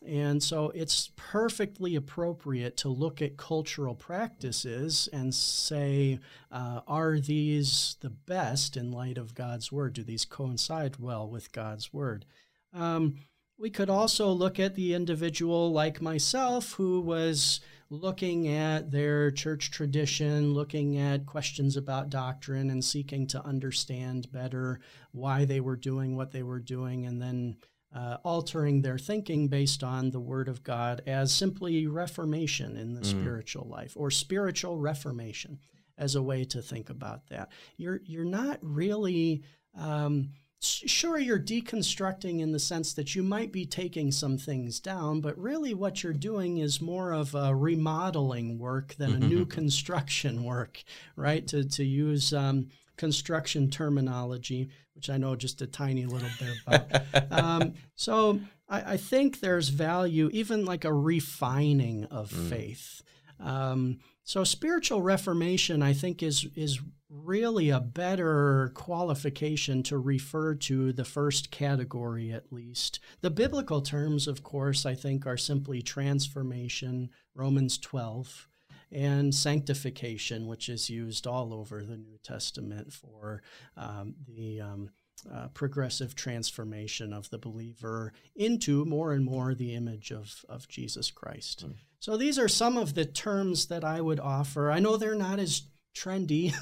and 0.06 0.42
so 0.42 0.70
it's 0.70 1.10
perfectly 1.16 1.94
appropriate 1.94 2.76
to 2.78 2.88
look 2.88 3.20
at 3.20 3.36
cultural 3.36 3.94
practices 3.94 5.10
and 5.12 5.34
say, 5.34 6.20
uh, 6.50 6.80
are 6.86 7.18
these 7.18 7.96
the 8.00 8.08
best 8.08 8.78
in 8.78 8.92
light 8.92 9.18
of 9.18 9.34
God's 9.34 9.70
word? 9.70 9.92
Do 9.92 10.02
these 10.02 10.24
coincide 10.24 10.96
well 10.98 11.28
with 11.28 11.52
God's 11.52 11.92
word? 11.92 12.24
Um, 12.72 13.16
we 13.60 13.70
could 13.70 13.90
also 13.90 14.30
look 14.32 14.58
at 14.58 14.74
the 14.74 14.94
individual 14.94 15.70
like 15.70 16.00
myself 16.00 16.72
who 16.72 17.00
was 17.00 17.60
looking 17.90 18.48
at 18.48 18.90
their 18.90 19.30
church 19.30 19.70
tradition, 19.70 20.54
looking 20.54 20.96
at 20.96 21.26
questions 21.26 21.76
about 21.76 22.08
doctrine, 22.08 22.70
and 22.70 22.84
seeking 22.84 23.26
to 23.26 23.44
understand 23.44 24.30
better 24.32 24.80
why 25.12 25.44
they 25.44 25.60
were 25.60 25.76
doing 25.76 26.16
what 26.16 26.30
they 26.30 26.42
were 26.42 26.60
doing, 26.60 27.04
and 27.04 27.20
then 27.20 27.56
uh, 27.94 28.16
altering 28.22 28.80
their 28.80 28.96
thinking 28.98 29.48
based 29.48 29.82
on 29.82 30.10
the 30.10 30.20
Word 30.20 30.48
of 30.48 30.62
God 30.62 31.02
as 31.06 31.32
simply 31.32 31.86
reformation 31.86 32.76
in 32.76 32.94
the 32.94 33.00
Mm. 33.00 33.20
spiritual 33.20 33.68
life 33.68 33.92
or 33.96 34.10
spiritual 34.10 34.78
reformation 34.78 35.58
as 35.98 36.14
a 36.14 36.22
way 36.22 36.44
to 36.44 36.62
think 36.62 36.88
about 36.88 37.26
that. 37.26 37.50
You're 37.76 38.00
you're 38.06 38.24
not 38.24 38.58
really 38.62 39.42
um, 39.74 40.30
sure 40.60 41.18
you're 41.18 41.38
deconstructing 41.40 42.40
in 42.40 42.52
the 42.52 42.58
sense 42.58 42.92
that 42.94 43.14
you 43.14 43.22
might 43.22 43.50
be 43.52 43.64
taking 43.64 44.12
some 44.12 44.36
things 44.36 44.78
down, 44.80 45.20
but 45.20 45.38
really 45.38 45.72
what 45.74 46.02
you're 46.02 46.12
doing 46.12 46.58
is 46.58 46.80
more 46.80 47.12
of 47.12 47.34
a 47.34 47.54
remodeling 47.54 48.58
work 48.58 48.94
than 48.96 49.14
a 49.14 49.18
new 49.18 49.44
construction 49.46 50.44
work, 50.44 50.82
right? 51.16 51.46
To 51.48 51.64
to 51.64 51.84
use 51.84 52.32
um, 52.34 52.68
construction 52.96 53.70
terminology, 53.70 54.68
which 54.94 55.08
I 55.08 55.16
know 55.16 55.34
just 55.34 55.62
a 55.62 55.66
tiny 55.66 56.04
little 56.04 56.28
bit 56.38 56.56
about. 56.66 57.32
um, 57.32 57.72
so 57.94 58.40
I, 58.68 58.92
I 58.92 58.96
think 58.98 59.40
there's 59.40 59.70
value, 59.70 60.28
even 60.32 60.64
like 60.66 60.84
a 60.84 60.92
refining 60.92 62.04
of 62.04 62.30
Mm. 62.30 62.48
faith. 62.50 63.02
Um, 63.38 64.00
so 64.24 64.44
spiritual 64.44 65.00
reformation, 65.00 65.82
I 65.82 65.94
think, 65.94 66.22
is 66.22 66.46
is 66.54 66.78
really 67.10 67.70
a 67.70 67.80
better 67.80 68.70
qualification 68.74 69.82
to 69.82 69.98
refer 69.98 70.54
to 70.54 70.92
the 70.92 71.04
first 71.04 71.50
category 71.50 72.32
at 72.32 72.52
least. 72.52 73.00
The 73.20 73.30
biblical 73.30 73.82
terms, 73.82 74.28
of 74.28 74.42
course, 74.42 74.86
I 74.86 74.94
think, 74.94 75.26
are 75.26 75.36
simply 75.36 75.82
transformation, 75.82 77.10
Romans 77.34 77.78
12, 77.78 78.48
and 78.92 79.34
sanctification, 79.34 80.46
which 80.46 80.68
is 80.68 80.90
used 80.90 81.26
all 81.26 81.52
over 81.52 81.82
the 81.82 81.96
New 81.96 82.18
Testament 82.22 82.92
for 82.92 83.42
um, 83.76 84.14
the 84.26 84.60
um, 84.60 84.90
uh, 85.32 85.48
progressive 85.48 86.14
transformation 86.14 87.12
of 87.12 87.28
the 87.30 87.38
believer 87.38 88.12
into 88.34 88.84
more 88.84 89.12
and 89.12 89.24
more 89.24 89.54
the 89.54 89.74
image 89.74 90.10
of, 90.10 90.44
of 90.48 90.68
Jesus 90.68 91.10
Christ. 91.10 91.66
Mm. 91.66 91.74
So 92.00 92.16
these 92.16 92.38
are 92.38 92.48
some 92.48 92.78
of 92.78 92.94
the 92.94 93.04
terms 93.04 93.66
that 93.66 93.84
I 93.84 94.00
would 94.00 94.20
offer. 94.20 94.70
I 94.70 94.78
know 94.78 94.96
they're 94.96 95.14
not 95.14 95.38
as 95.38 95.62
trendy 95.94 96.52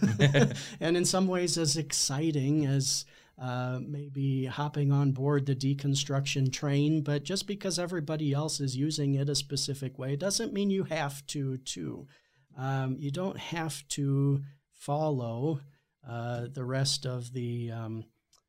and 0.81 0.97
in 0.97 1.05
some 1.05 1.27
ways 1.27 1.59
as 1.59 1.77
exciting 1.77 2.67
as 2.67 3.05
uh, 3.41 3.79
maybe 3.87 4.47
hopping 4.47 4.91
on 4.91 5.13
board 5.13 5.47
the 5.47 5.55
deconstruction 5.55 6.53
train, 6.53 7.03
but 7.03 7.23
just 7.23 7.47
because 7.47 7.79
everybody 7.79 8.33
else 8.33 8.59
is 8.59 8.77
using 8.77 9.15
it 9.15 9.29
a 9.29 9.35
specific 9.35 9.97
way 9.97 10.17
doesn't 10.17 10.53
mean 10.53 10.71
you 10.71 10.83
have 10.83 11.25
to, 11.29 11.57
too. 11.59 12.09
Um, 12.57 12.97
you 12.99 13.13
don't 13.13 13.39
have 13.39 13.87
to 13.91 14.43
follow 14.73 15.61
uh, 16.09 16.47
the 16.53 16.65
rest 16.65 17.07
of 17.07 17.33
the 17.33 17.71
um, 17.71 18.05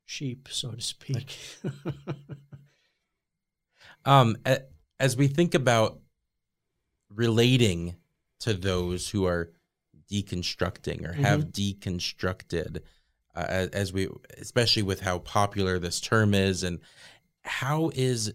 sheep, 0.06 0.48
so 0.50 0.72
to 0.72 0.82
speak. 0.82 1.38
Um, 4.06 4.38
as 5.00 5.18
we 5.18 5.28
think 5.28 5.54
about 5.54 6.00
relating 7.14 7.96
to 8.40 8.54
those 8.54 9.10
who 9.10 9.26
are 9.26 9.52
deconstructing 10.12 11.08
or 11.08 11.14
have 11.14 11.46
deconstructed, 11.52 12.82
uh, 13.36 13.46
as, 13.48 13.70
as 13.70 13.94
we, 13.94 14.08
especially 14.38 14.84
with 14.84 15.02
how 15.02 15.20
popular 15.20 15.80
this 15.80 16.00
term 16.02 16.34
is, 16.34 16.64
and 16.64 16.80
how 17.44 17.92
is, 17.94 18.34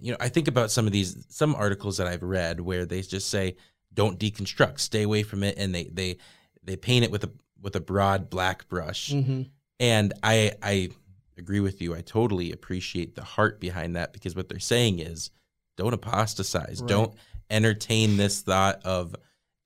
you 0.00 0.12
know, 0.12 0.16
I 0.20 0.28
think 0.28 0.48
about 0.48 0.70
some 0.70 0.86
of 0.86 0.92
these 0.92 1.24
some 1.28 1.54
articles 1.54 1.98
that 1.98 2.06
I've 2.06 2.22
read 2.22 2.60
where 2.60 2.86
they 2.86 3.02
just 3.02 3.28
say, 3.28 3.56
"Don't 3.92 4.18
deconstruct, 4.18 4.80
stay 4.80 5.02
away 5.02 5.22
from 5.22 5.42
it," 5.42 5.56
and 5.58 5.74
they 5.74 5.84
they 5.84 6.16
they 6.62 6.76
paint 6.76 7.04
it 7.04 7.10
with 7.10 7.24
a 7.24 7.30
with 7.60 7.76
a 7.76 7.80
broad 7.80 8.30
black 8.30 8.68
brush. 8.68 9.12
hmm 9.12 9.42
And 9.78 10.12
I 10.22 10.52
I 10.62 10.90
agree 11.36 11.60
with 11.60 11.80
you. 11.80 11.94
I 11.94 12.00
totally 12.00 12.52
appreciate 12.52 13.14
the 13.14 13.24
heart 13.24 13.60
behind 13.60 13.96
that 13.96 14.12
because 14.12 14.34
what 14.36 14.48
they're 14.48 14.58
saying 14.58 14.98
is 15.00 15.30
don't 15.76 15.94
apostatize. 15.94 16.80
Right. 16.80 16.88
Don't 16.88 17.14
entertain 17.50 18.16
this 18.16 18.42
thought 18.42 18.80
of 18.84 19.16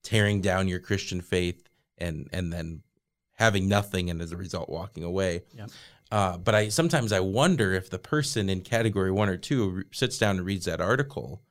tearing 0.04 0.40
down 0.40 0.68
your 0.68 0.78
Christian 0.78 1.20
faith 1.20 1.68
and 1.98 2.28
and 2.32 2.52
then 2.52 2.82
having 3.32 3.68
nothing 3.68 4.10
and 4.10 4.22
as 4.22 4.30
a 4.30 4.36
result 4.36 4.68
walking 4.68 5.02
away. 5.02 5.42
Yep. 5.56 5.70
Uh, 6.12 6.38
but 6.38 6.54
I 6.54 6.68
sometimes 6.68 7.12
I 7.12 7.20
wonder 7.20 7.72
if 7.72 7.90
the 7.90 7.98
person 7.98 8.48
in 8.48 8.60
category 8.60 9.10
one 9.10 9.28
or 9.28 9.36
two 9.36 9.84
sits 9.90 10.18
down 10.18 10.36
and 10.36 10.46
reads 10.46 10.66
that 10.66 10.80
article, 10.80 11.42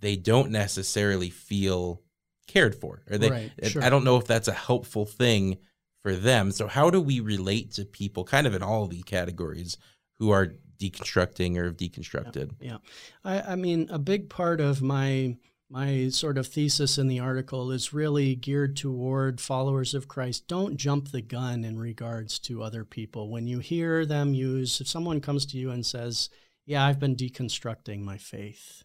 they 0.00 0.16
don't 0.16 0.50
necessarily 0.50 1.30
feel 1.30 2.02
cared 2.46 2.74
for, 2.74 3.02
or 3.10 3.16
they. 3.16 3.30
Right, 3.30 3.52
sure. 3.62 3.82
I 3.82 3.88
don't 3.88 4.04
know 4.04 4.16
if 4.16 4.26
that's 4.26 4.48
a 4.48 4.52
helpful 4.52 5.06
thing 5.06 5.58
for 6.02 6.14
them. 6.14 6.50
So 6.50 6.66
how 6.66 6.90
do 6.90 7.00
we 7.00 7.20
relate 7.20 7.72
to 7.72 7.84
people, 7.84 8.24
kind 8.24 8.46
of 8.46 8.54
in 8.54 8.62
all 8.62 8.86
the 8.86 9.02
categories, 9.02 9.78
who 10.18 10.30
are 10.30 10.54
deconstructing 10.78 11.56
or 11.56 11.64
have 11.64 11.76
deconstructed? 11.76 12.50
Yeah, 12.60 12.78
I, 13.24 13.40
I 13.40 13.56
mean, 13.56 13.88
a 13.90 13.98
big 13.98 14.28
part 14.28 14.60
of 14.60 14.82
my 14.82 15.36
my 15.70 16.08
sort 16.08 16.38
of 16.38 16.46
thesis 16.46 16.96
in 16.96 17.08
the 17.08 17.20
article 17.20 17.70
is 17.70 17.92
really 17.92 18.34
geared 18.34 18.76
toward 18.76 19.40
followers 19.40 19.94
of 19.94 20.08
Christ. 20.08 20.48
Don't 20.48 20.76
jump 20.76 21.10
the 21.10 21.20
gun 21.20 21.64
in 21.64 21.78
regards 21.78 22.38
to 22.40 22.62
other 22.62 22.84
people. 22.84 23.30
When 23.30 23.46
you 23.46 23.58
hear 23.58 24.06
them 24.06 24.32
use, 24.32 24.80
if 24.80 24.88
someone 24.88 25.20
comes 25.20 25.44
to 25.46 25.58
you 25.58 25.70
and 25.70 25.84
says, 25.84 26.30
"Yeah, 26.64 26.84
I've 26.84 26.98
been 26.98 27.16
deconstructing 27.16 28.00
my 28.00 28.16
faith," 28.16 28.84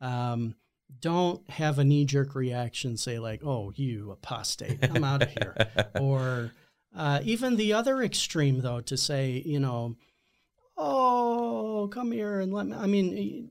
um, 0.00 0.54
don't 1.00 1.48
have 1.50 1.78
a 1.78 1.84
knee 1.84 2.04
jerk 2.04 2.34
reaction. 2.34 2.96
Say 2.96 3.18
like, 3.18 3.42
"Oh, 3.42 3.72
you 3.74 4.10
apostate! 4.10 4.78
I'm 4.82 5.04
out 5.04 5.22
of 5.22 5.30
here." 5.30 5.56
or 6.00 6.52
uh, 6.94 7.20
even 7.22 7.56
the 7.56 7.72
other 7.72 8.02
extreme, 8.02 8.60
though, 8.60 8.80
to 8.80 8.96
say, 8.96 9.42
you 9.44 9.60
know, 9.60 9.96
oh, 10.76 11.88
come 11.92 12.12
here 12.12 12.40
and 12.40 12.52
let 12.52 12.66
me. 12.66 12.76
I 12.76 12.86
mean, 12.86 13.50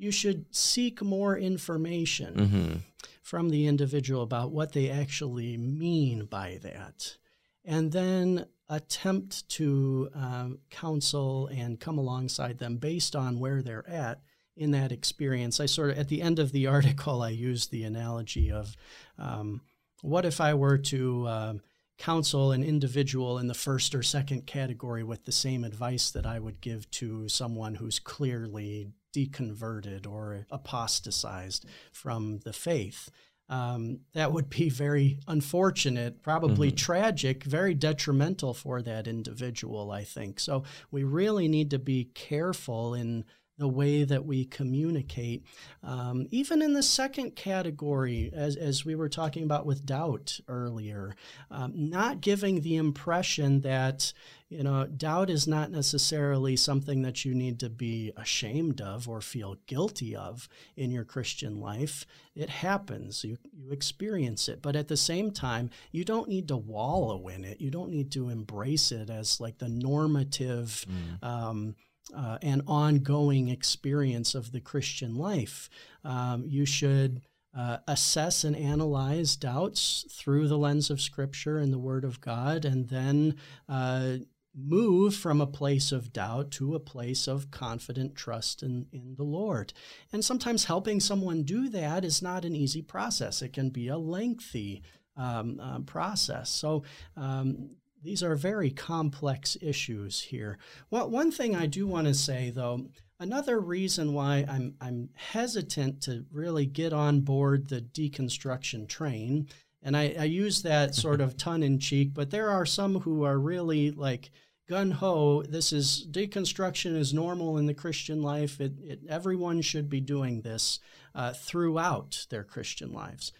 you 0.00 0.10
should 0.10 0.46
seek 0.54 1.02
more 1.02 1.36
information 1.36 2.48
hmm 2.48 2.76
from 3.22 3.50
the 3.50 3.68
individual 3.68 4.22
about 4.22 4.50
what 4.50 4.72
they 4.72 4.90
actually 4.90 5.56
mean 5.56 6.24
by 6.24 6.58
that, 6.62 7.16
and 7.64 7.92
then 7.92 8.44
attempt 8.68 9.48
to 9.48 10.10
um, 10.14 10.58
counsel 10.68 11.46
and 11.46 11.78
come 11.78 11.96
alongside 11.96 12.58
them 12.58 12.76
based 12.76 13.14
on 13.14 13.38
where 13.38 13.62
they're 13.62 13.88
at 13.88 14.20
in 14.56 14.72
that 14.72 14.90
experience. 14.90 15.60
I 15.60 15.66
sort 15.66 15.90
of, 15.90 15.98
at 15.98 16.08
the 16.08 16.22
end 16.22 16.40
of 16.40 16.50
the 16.50 16.66
article, 16.76 17.22
I 17.22 17.28
used 17.28 17.70
the 17.70 17.84
analogy 17.84 18.50
of 18.50 18.76
um, 19.16 19.60
what 20.02 20.24
if 20.24 20.40
I 20.40 20.54
were 20.54 20.78
to 20.78 21.26
uh, 21.26 21.54
counsel 21.98 22.50
an 22.50 22.64
individual 22.64 23.38
in 23.38 23.46
the 23.46 23.54
first 23.54 23.94
or 23.94 24.02
second 24.02 24.46
category 24.46 25.04
with 25.04 25.24
the 25.24 25.32
same 25.32 25.62
advice 25.62 26.10
that 26.10 26.26
I 26.26 26.40
would 26.40 26.60
give 26.60 26.90
to 26.92 27.28
someone 27.28 27.74
who's 27.74 28.00
clearly 28.00 28.88
deconverted 29.12 30.06
or 30.06 30.46
apostatized 30.50 31.66
from 31.92 32.38
the 32.44 32.52
faith. 32.52 33.10
Um, 33.48 34.00
that 34.14 34.32
would 34.32 34.48
be 34.48 34.68
very 34.68 35.18
unfortunate, 35.26 36.22
probably 36.22 36.68
mm-hmm. 36.68 36.76
tragic, 36.76 37.42
very 37.42 37.74
detrimental 37.74 38.54
for 38.54 38.80
that 38.82 39.08
individual, 39.08 39.90
I 39.90 40.04
think. 40.04 40.38
So 40.38 40.62
we 40.92 41.02
really 41.02 41.48
need 41.48 41.70
to 41.70 41.78
be 41.80 42.10
careful 42.14 42.94
in 42.94 43.24
the 43.60 43.68
way 43.68 44.04
that 44.04 44.24
we 44.24 44.46
communicate. 44.46 45.44
Um, 45.84 46.26
even 46.30 46.62
in 46.62 46.72
the 46.72 46.82
second 46.82 47.36
category, 47.36 48.30
as, 48.32 48.56
as 48.56 48.86
we 48.86 48.94
were 48.94 49.10
talking 49.10 49.44
about 49.44 49.66
with 49.66 49.84
doubt 49.84 50.40
earlier, 50.48 51.14
um, 51.50 51.72
not 51.74 52.22
giving 52.22 52.62
the 52.62 52.76
impression 52.76 53.60
that, 53.60 54.14
you 54.48 54.62
know, 54.62 54.86
doubt 54.86 55.28
is 55.28 55.46
not 55.46 55.70
necessarily 55.70 56.56
something 56.56 57.02
that 57.02 57.26
you 57.26 57.34
need 57.34 57.60
to 57.60 57.68
be 57.68 58.12
ashamed 58.16 58.80
of 58.80 59.06
or 59.06 59.20
feel 59.20 59.58
guilty 59.66 60.16
of 60.16 60.48
in 60.74 60.90
your 60.90 61.04
Christian 61.04 61.60
life. 61.60 62.06
It 62.34 62.48
happens, 62.48 63.24
you, 63.24 63.36
you 63.52 63.72
experience 63.72 64.48
it. 64.48 64.62
But 64.62 64.74
at 64.74 64.88
the 64.88 64.96
same 64.96 65.32
time, 65.32 65.68
you 65.92 66.06
don't 66.06 66.30
need 66.30 66.48
to 66.48 66.56
wallow 66.56 67.28
in 67.28 67.44
it, 67.44 67.60
you 67.60 67.70
don't 67.70 67.90
need 67.90 68.10
to 68.12 68.30
embrace 68.30 68.90
it 68.90 69.10
as 69.10 69.38
like 69.38 69.58
the 69.58 69.68
normative. 69.68 70.86
Mm. 70.88 71.28
Um, 71.28 71.74
uh, 72.16 72.38
and 72.42 72.62
ongoing 72.66 73.48
experience 73.48 74.34
of 74.34 74.52
the 74.52 74.60
Christian 74.60 75.14
life. 75.14 75.68
Um, 76.04 76.44
you 76.46 76.66
should 76.66 77.22
uh, 77.56 77.78
assess 77.88 78.44
and 78.44 78.56
analyze 78.56 79.36
doubts 79.36 80.06
through 80.10 80.48
the 80.48 80.58
lens 80.58 80.90
of 80.90 81.00
Scripture 81.00 81.58
and 81.58 81.72
the 81.72 81.78
Word 81.78 82.04
of 82.04 82.20
God, 82.20 82.64
and 82.64 82.88
then 82.88 83.36
uh, 83.68 84.18
move 84.54 85.14
from 85.14 85.40
a 85.40 85.46
place 85.46 85.92
of 85.92 86.12
doubt 86.12 86.50
to 86.50 86.74
a 86.74 86.80
place 86.80 87.28
of 87.28 87.50
confident 87.50 88.14
trust 88.14 88.62
in, 88.62 88.86
in 88.92 89.14
the 89.16 89.24
Lord. 89.24 89.72
And 90.12 90.24
sometimes 90.24 90.64
helping 90.64 91.00
someone 91.00 91.42
do 91.42 91.68
that 91.70 92.04
is 92.04 92.22
not 92.22 92.44
an 92.44 92.56
easy 92.56 92.82
process, 92.82 93.42
it 93.42 93.52
can 93.52 93.70
be 93.70 93.88
a 93.88 93.98
lengthy 93.98 94.82
um, 95.16 95.60
uh, 95.60 95.80
process. 95.80 96.50
So, 96.50 96.84
um, 97.16 97.70
these 98.02 98.22
are 98.22 98.34
very 98.34 98.70
complex 98.70 99.56
issues 99.60 100.20
here. 100.20 100.58
Well, 100.90 101.10
one 101.10 101.30
thing 101.30 101.54
I 101.54 101.66
do 101.66 101.86
want 101.86 102.06
to 102.06 102.14
say, 102.14 102.50
though, 102.50 102.86
another 103.18 103.60
reason 103.60 104.12
why 104.12 104.44
I'm, 104.48 104.74
I'm 104.80 105.10
hesitant 105.14 106.02
to 106.02 106.24
really 106.32 106.66
get 106.66 106.92
on 106.92 107.20
board 107.20 107.68
the 107.68 107.80
deconstruction 107.80 108.88
train, 108.88 109.48
and 109.82 109.96
I, 109.96 110.14
I 110.18 110.24
use 110.24 110.62
that 110.62 110.94
sort 111.04 111.20
of 111.20 111.36
tongue 111.36 111.62
in 111.62 111.78
cheek, 111.78 112.14
but 112.14 112.30
there 112.30 112.50
are 112.50 112.66
some 112.66 113.00
who 113.00 113.24
are 113.24 113.38
really 113.38 113.90
like, 113.90 114.30
gun 114.70 114.92
ho, 114.92 115.42
this 115.42 115.72
is 115.72 116.06
deconstruction 116.12 116.96
is 116.96 117.12
normal 117.12 117.58
in 117.58 117.66
the 117.66 117.74
Christian 117.74 118.22
life. 118.22 118.60
It, 118.60 118.74
it, 118.80 119.00
everyone 119.08 119.62
should 119.62 119.90
be 119.90 120.00
doing 120.00 120.42
this 120.42 120.78
uh, 121.12 121.32
throughout 121.32 122.26
their 122.30 122.44
Christian 122.44 122.92
lives. 122.92 123.32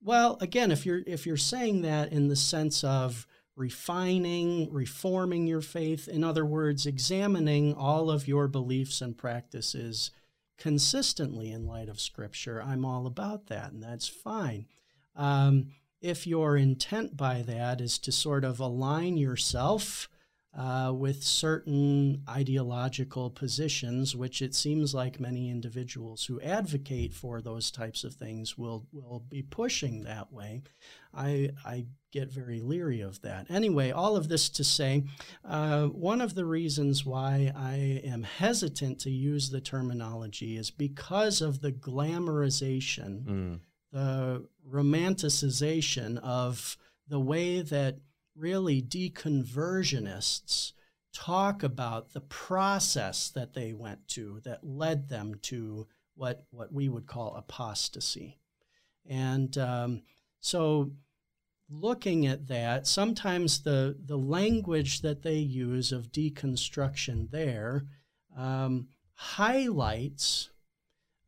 Well, 0.00 0.38
again, 0.40 0.70
if 0.70 0.86
you're 0.86 1.02
if 1.04 1.26
you're 1.26 1.36
saying 1.36 1.82
that 1.82 2.12
in 2.12 2.28
the 2.28 2.36
sense 2.36 2.84
of 2.84 3.26
refining, 3.56 4.72
reforming 4.72 5.46
your 5.46 5.62
faith. 5.62 6.06
In 6.06 6.22
other 6.22 6.44
words, 6.44 6.86
examining 6.86 7.74
all 7.74 8.10
of 8.10 8.28
your 8.28 8.46
beliefs 8.46 9.00
and 9.00 9.16
practices 9.16 10.10
consistently 10.58 11.50
in 11.50 11.66
light 11.66 11.88
of 11.88 12.00
Scripture. 12.00 12.62
I'm 12.62 12.84
all 12.84 13.06
about 13.06 13.46
that, 13.46 13.72
and 13.72 13.82
that's 13.82 14.08
fine. 14.08 14.66
Um, 15.14 15.68
if 16.00 16.26
your 16.26 16.56
intent 16.56 17.16
by 17.16 17.42
that 17.42 17.80
is 17.80 17.98
to 18.00 18.12
sort 18.12 18.44
of 18.44 18.60
align 18.60 19.16
yourself 19.16 20.08
uh, 20.56 20.90
with 20.90 21.22
certain 21.22 22.22
ideological 22.28 23.28
positions, 23.28 24.16
which 24.16 24.40
it 24.40 24.54
seems 24.54 24.94
like 24.94 25.20
many 25.20 25.50
individuals 25.50 26.24
who 26.24 26.40
advocate 26.40 27.12
for 27.12 27.42
those 27.42 27.70
types 27.70 28.04
of 28.04 28.14
things 28.14 28.56
will 28.56 28.86
will 28.90 29.22
be 29.28 29.42
pushing 29.42 30.02
that 30.02 30.32
way. 30.32 30.62
I 31.12 31.50
I 31.64 31.86
get 32.10 32.32
very 32.32 32.60
leery 32.60 33.02
of 33.02 33.20
that. 33.20 33.50
Anyway, 33.50 33.90
all 33.90 34.16
of 34.16 34.28
this 34.28 34.48
to 34.48 34.64
say, 34.64 35.04
uh, 35.44 35.86
one 35.88 36.22
of 36.22 36.34
the 36.34 36.46
reasons 36.46 37.04
why 37.04 37.52
I 37.54 38.00
am 38.04 38.22
hesitant 38.22 38.98
to 39.00 39.10
use 39.10 39.50
the 39.50 39.60
terminology 39.60 40.56
is 40.56 40.70
because 40.70 41.42
of 41.42 41.60
the 41.60 41.72
glamorization, 41.72 43.24
mm. 43.24 43.60
the 43.92 44.46
romanticization 44.66 46.16
of 46.22 46.78
the 47.08 47.20
way 47.20 47.60
that 47.60 47.98
really 48.36 48.82
deconversionists 48.82 50.72
talk 51.12 51.62
about 51.62 52.12
the 52.12 52.20
process 52.20 53.30
that 53.30 53.54
they 53.54 53.72
went 53.72 54.06
to 54.08 54.40
that 54.44 54.62
led 54.62 55.08
them 55.08 55.34
to 55.42 55.86
what 56.14 56.44
what 56.50 56.72
we 56.72 56.88
would 56.88 57.06
call 57.06 57.34
apostasy, 57.34 58.38
and 59.08 59.56
um, 59.58 60.02
so 60.40 60.90
looking 61.68 62.26
at 62.26 62.46
that, 62.48 62.86
sometimes 62.86 63.62
the 63.62 63.96
the 64.04 64.18
language 64.18 65.00
that 65.02 65.22
they 65.22 65.36
use 65.38 65.92
of 65.92 66.12
deconstruction 66.12 67.30
there 67.30 67.84
um, 68.36 68.88
highlights 69.14 70.50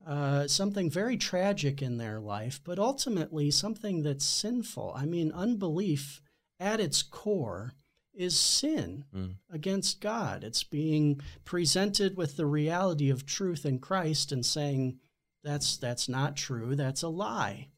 uh, 0.07 0.47
something 0.47 0.91
very 0.91 1.17
tragic 1.17 1.83
in 1.83 1.99
their 1.99 2.21
life, 2.21 2.61
but 2.65 2.79
ultimately 2.79 3.51
something 3.51 4.03
that's 4.03 4.25
sinful. 4.25 4.93
I 4.97 5.05
mean, 5.05 5.33
unbelief 5.33 6.23
at 6.61 6.81
its 6.81 7.03
core 7.03 7.73
is 8.15 8.37
sin 8.37 9.05
mm. 9.15 9.35
against 9.51 10.01
God. 10.01 10.43
It's 10.43 10.65
being 10.65 11.21
presented 11.45 12.17
with 12.17 12.37
the 12.37 12.47
reality 12.47 13.11
of 13.11 13.25
truth 13.25 13.65
in 13.65 13.79
Christ 13.79 14.33
and 14.33 14.45
saying 14.45 14.99
that's 15.45 15.77
that's 15.77 16.09
not 16.09 16.37
true, 16.37 16.75
that's 16.75 17.03
a 17.03 17.09
lie. 17.09 17.69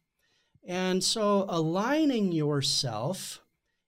And 0.65 1.05
so 1.05 1.45
aligning 1.49 2.33
yourself 2.33 3.43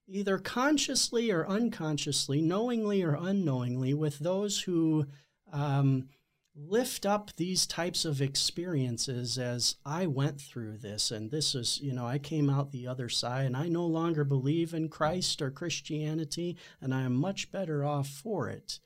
either 0.07 0.37
consciously 0.37 1.31
or 1.31 1.47
unconsciously, 1.47 2.41
knowingly 2.41 3.01
or 3.03 3.15
unknowingly 3.15 3.93
with 3.93 4.19
those 4.19 4.61
who 4.61 5.07
um, 5.51 6.09
lift 6.55 7.05
up 7.05 7.31
these 7.35 7.65
types 7.65 8.05
of 8.05 8.21
experiences 8.21 9.37
as 9.37 9.75
I 9.85 10.05
went 10.05 10.39
through 10.39 10.77
this. 10.77 11.09
And 11.09 11.31
this 11.31 11.55
is, 11.55 11.79
you 11.81 11.93
know, 11.93 12.05
I 12.05 12.19
came 12.19 12.49
out 12.49 12.71
the 12.71 12.87
other 12.87 13.09
side 13.09 13.47
and 13.47 13.57
I 13.57 13.67
no 13.67 13.85
longer 13.85 14.23
believe 14.23 14.73
in 14.73 14.89
Christ 14.89 15.41
or 15.41 15.49
Christianity, 15.49 16.57
and 16.79 16.93
I 16.93 17.01
am 17.01 17.15
much 17.15 17.51
better 17.51 17.83
off 17.83 18.07
for 18.07 18.49
it. 18.49 18.79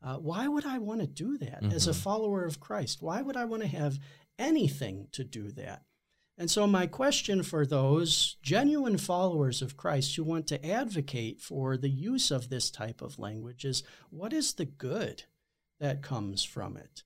Uh, 0.00 0.16
why 0.16 0.46
would 0.46 0.64
I 0.64 0.78
want 0.78 1.00
to 1.00 1.06
do 1.06 1.36
that 1.38 1.62
mm-hmm. 1.62 1.72
as 1.72 1.88
a 1.88 1.90
mm-hmm. 1.90 2.00
follower 2.00 2.44
of 2.44 2.60
Christ? 2.60 3.02
Why 3.02 3.20
would 3.20 3.36
I 3.36 3.44
want 3.44 3.62
to 3.62 3.68
have 3.68 3.98
anything 4.38 5.08
to 5.12 5.24
do 5.24 5.50
that? 5.52 5.82
And 6.40 6.48
so, 6.48 6.68
my 6.68 6.86
question 6.86 7.42
for 7.42 7.66
those 7.66 8.36
genuine 8.42 8.96
followers 8.96 9.60
of 9.60 9.76
Christ 9.76 10.14
who 10.14 10.22
want 10.22 10.46
to 10.46 10.64
advocate 10.64 11.40
for 11.40 11.76
the 11.76 11.88
use 11.88 12.30
of 12.30 12.48
this 12.48 12.70
type 12.70 13.02
of 13.02 13.18
language 13.18 13.64
is 13.64 13.82
what 14.10 14.32
is 14.32 14.52
the 14.52 14.64
good 14.64 15.24
that 15.80 16.00
comes 16.00 16.44
from 16.44 16.76
it? 16.76 17.02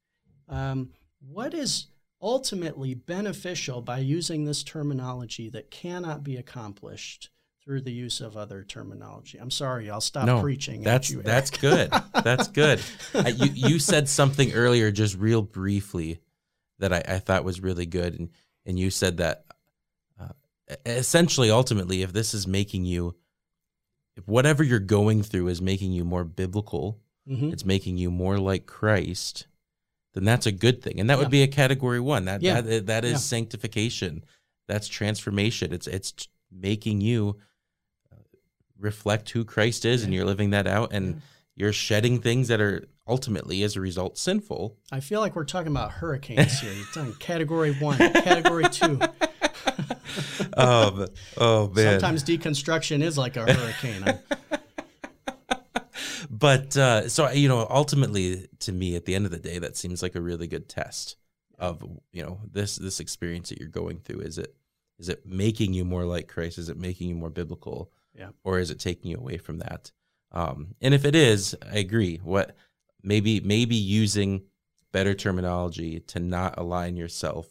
Um, 0.49 0.91
what 1.21 1.55
is 1.55 1.87
ultimately 2.23 2.95
beneficial 2.95 3.83
by 3.83 3.99
using 3.99 4.45
this 4.45 4.63
terminology 4.63 5.49
that 5.51 5.71
cannot 5.71 6.23
be 6.23 6.37
accomplished 6.37 7.31
through 7.65 7.81
the 7.81 7.93
use 7.93 8.21
of 8.21 8.37
other 8.37 8.65
terminology. 8.65 9.39
I'm 9.39 9.51
sorry, 9.51 9.89
I'll 9.91 10.01
stop 10.01 10.27
no, 10.27 10.41
preaching. 10.41 10.83
That's 10.83 11.11
you, 11.11 11.23
that's 11.23 11.51
good. 11.51 11.93
That's 12.25 12.49
good. 12.49 12.81
uh, 13.15 13.31
you 13.35 13.51
you 13.55 13.79
said 13.79 14.09
something 14.09 14.53
earlier, 14.53 14.91
just 14.91 15.17
real 15.17 15.43
briefly, 15.43 16.21
that 16.79 16.93
I, 16.93 17.03
I 17.07 17.19
thought 17.19 17.45
was 17.45 17.61
really 17.61 17.87
good, 17.87 18.19
and 18.19 18.31
and 18.67 18.79
you 18.79 18.91
said 18.91 19.19
that 19.19 19.45
uh, 20.21 20.29
essentially, 20.85 21.51
ultimately, 21.51 22.03
if 22.03 22.13
this 22.13 22.35
is 22.35 22.47
making 22.47 22.85
you, 22.85 23.15
if 24.17 24.27
whatever 24.27 24.65
you're 24.65 24.81
going 24.81 25.23
through 25.23 25.49
is 25.49 25.63
making 25.63 25.93
you 25.93 26.05
more 26.05 26.25
biblical, 26.25 26.99
mm-hmm. 27.29 27.53
it's 27.53 27.65
making 27.65 27.97
you 27.97 28.11
more 28.11 28.39
like 28.39 28.67
Christ 28.67 29.47
then 30.15 30.25
that's 30.25 30.47
a 30.47 30.53
good 30.53 30.83
thing. 30.83 31.01
And 31.01 31.09
that 31.09 31.15
yeah. 31.15 31.21
would 31.21 31.31
be 31.31 31.43
a 31.43 31.49
category 31.49 32.01
one. 32.01 32.27
That 32.27 32.43
yeah. 32.43 32.61
that, 32.61 32.87
that 32.87 33.05
is 33.05 33.13
yeah. 33.13 33.19
sanctification. 33.19 34.25
That's 34.69 34.89
transformation. 34.89 35.73
It's 35.73 35.87
it's 35.87 36.29
making 36.51 37.01
you 37.01 37.39
uh, 38.13 38.17
reflect 38.79 39.31
who 39.31 39.45
Christ 39.45 39.85
is, 39.85 40.05
and 40.05 40.13
you're 40.13 40.25
living 40.25 40.51
that 40.51 40.67
out, 40.67 40.93
and 40.93 41.23
you're 41.55 41.73
shedding 41.73 42.21
things 42.21 42.49
that 42.49 42.61
are 42.61 42.85
ultimately, 43.07 43.63
as 43.63 43.77
a 43.77 43.81
result, 43.81 44.19
sinful. 44.19 44.77
I 44.91 45.01
feel 45.01 45.21
like 45.21 45.35
we're 45.35 45.45
talking 45.45 45.73
about 45.73 45.93
hurricanes 45.93 46.61
here. 46.61 46.73
You're 46.73 46.87
talking 46.93 47.15
category 47.15 47.75
one, 47.75 47.99
category 47.99 48.65
two. 48.65 49.01
um, 50.57 51.07
oh 51.39 51.69
man! 51.69 52.01
Sometimes 52.01 52.25
deconstruction 52.25 53.03
is 53.03 53.17
like 53.17 53.37
a 53.37 53.53
hurricane 53.53 54.19
but 56.43 56.77
uh, 56.77 57.09
so 57.09 57.31
you 57.31 57.49
know, 57.49 57.67
ultimately, 57.71 58.49
to 58.61 58.73
me, 58.73 58.97
at 58.97 59.05
the 59.07 59.15
end 59.15 59.25
of 59.25 59.31
the 59.33 59.39
day, 59.39 59.59
that 59.59 59.77
seems 59.77 60.03
like 60.03 60.15
a 60.15 60.21
really 60.21 60.47
good 60.47 60.69
test. 60.69 61.17
of 61.59 61.83
you 62.13 62.23
know 62.25 62.41
this 62.53 62.77
this 62.77 62.99
experience 63.01 63.49
that 63.49 63.59
you're 63.61 63.69
going 63.83 63.99
through. 64.01 64.21
Is 64.21 64.37
it 64.39 64.55
is 64.99 65.09
it 65.09 65.25
making 65.25 65.73
you 65.75 65.85
more 65.85 66.05
like 66.05 66.27
christ? 66.29 66.59
Is 66.59 66.69
it 66.69 66.77
making 66.77 67.09
you 67.09 67.15
more 67.15 67.31
biblical? 67.31 67.91
Yeah. 68.15 68.31
or 68.45 68.59
is 68.59 68.71
it 68.71 68.79
taking 68.79 69.11
you 69.11 69.17
away 69.17 69.39
from 69.39 69.59
that? 69.61 69.91
Um 70.33 70.75
and 70.83 70.93
if 70.95 71.05
it 71.05 71.15
is 71.15 71.57
i 71.75 71.79
agree. 71.79 72.17
What 72.23 72.55
maybe 73.03 73.41
maybe 73.41 73.77
using 73.77 74.43
better 74.93 75.15
terminology 75.15 76.01
to 76.13 76.19
not 76.21 76.59
align 76.59 76.97
yourself 76.97 77.47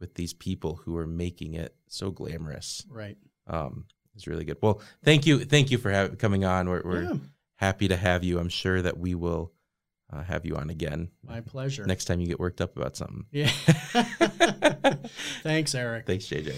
with 0.00 0.14
these 0.14 0.34
people 0.34 0.72
who 0.84 0.96
are 0.98 1.06
making 1.06 1.54
it 1.54 1.74
so 1.88 2.10
glamorous 2.10 2.84
Right. 2.90 3.16
um 3.46 3.86
is 4.16 4.26
really 4.26 4.44
good. 4.44 4.58
Well 4.60 4.80
thank 5.02 5.24
you 5.26 5.44
thank 5.46 5.70
you 5.70 5.78
for 5.78 5.90
have, 5.90 6.18
coming 6.18 6.44
on. 6.44 6.68
We're, 6.68 6.82
we're 6.84 7.02
Yeah, 7.04 7.16
happy 7.62 7.86
to 7.88 7.96
have 7.96 8.24
you 8.24 8.38
i'm 8.40 8.48
sure 8.48 8.82
that 8.82 8.98
we 8.98 9.14
will 9.14 9.52
uh, 10.12 10.22
have 10.24 10.44
you 10.44 10.56
on 10.56 10.68
again 10.68 11.08
my 11.26 11.40
pleasure. 11.40 11.84
next 11.86 12.04
time 12.06 12.20
you 12.20 12.26
get 12.26 12.40
worked 12.40 12.60
up 12.60 12.76
about 12.76 12.96
something 12.96 13.24
Yeah. 13.30 13.46
Thanks, 15.42 15.74
Eric. 15.74 16.06
thanks 16.06 16.26
jj 16.26 16.54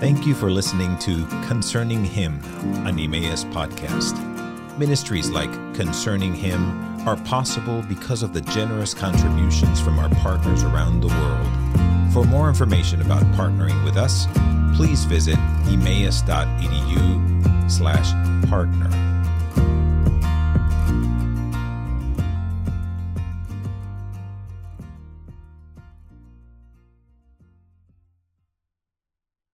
Thank 0.00 0.26
you 0.26 0.34
for 0.34 0.50
listening 0.50 0.96
to 1.00 1.26
Concerning 1.46 2.02
Him, 2.06 2.40
an 2.86 2.98
Emmaus 2.98 3.44
podcast. 3.44 4.16
Ministries 4.78 5.28
like 5.28 5.50
Concerning 5.74 6.32
Him 6.34 6.62
are 7.06 7.16
possible 7.24 7.82
because 7.82 8.22
of 8.22 8.32
the 8.32 8.40
generous 8.40 8.94
contributions 8.94 9.78
from 9.78 9.98
our 9.98 10.08
partners 10.24 10.62
around 10.62 11.02
the 11.02 11.08
world. 11.08 12.12
For 12.14 12.24
more 12.24 12.48
information 12.48 13.02
about 13.02 13.22
partnering 13.34 13.84
with 13.84 13.98
us, 13.98 14.26
please 14.74 15.04
visit 15.04 15.36
emmaus.edu 15.68 17.49
slash 17.70 18.12
partner. 18.48 19.09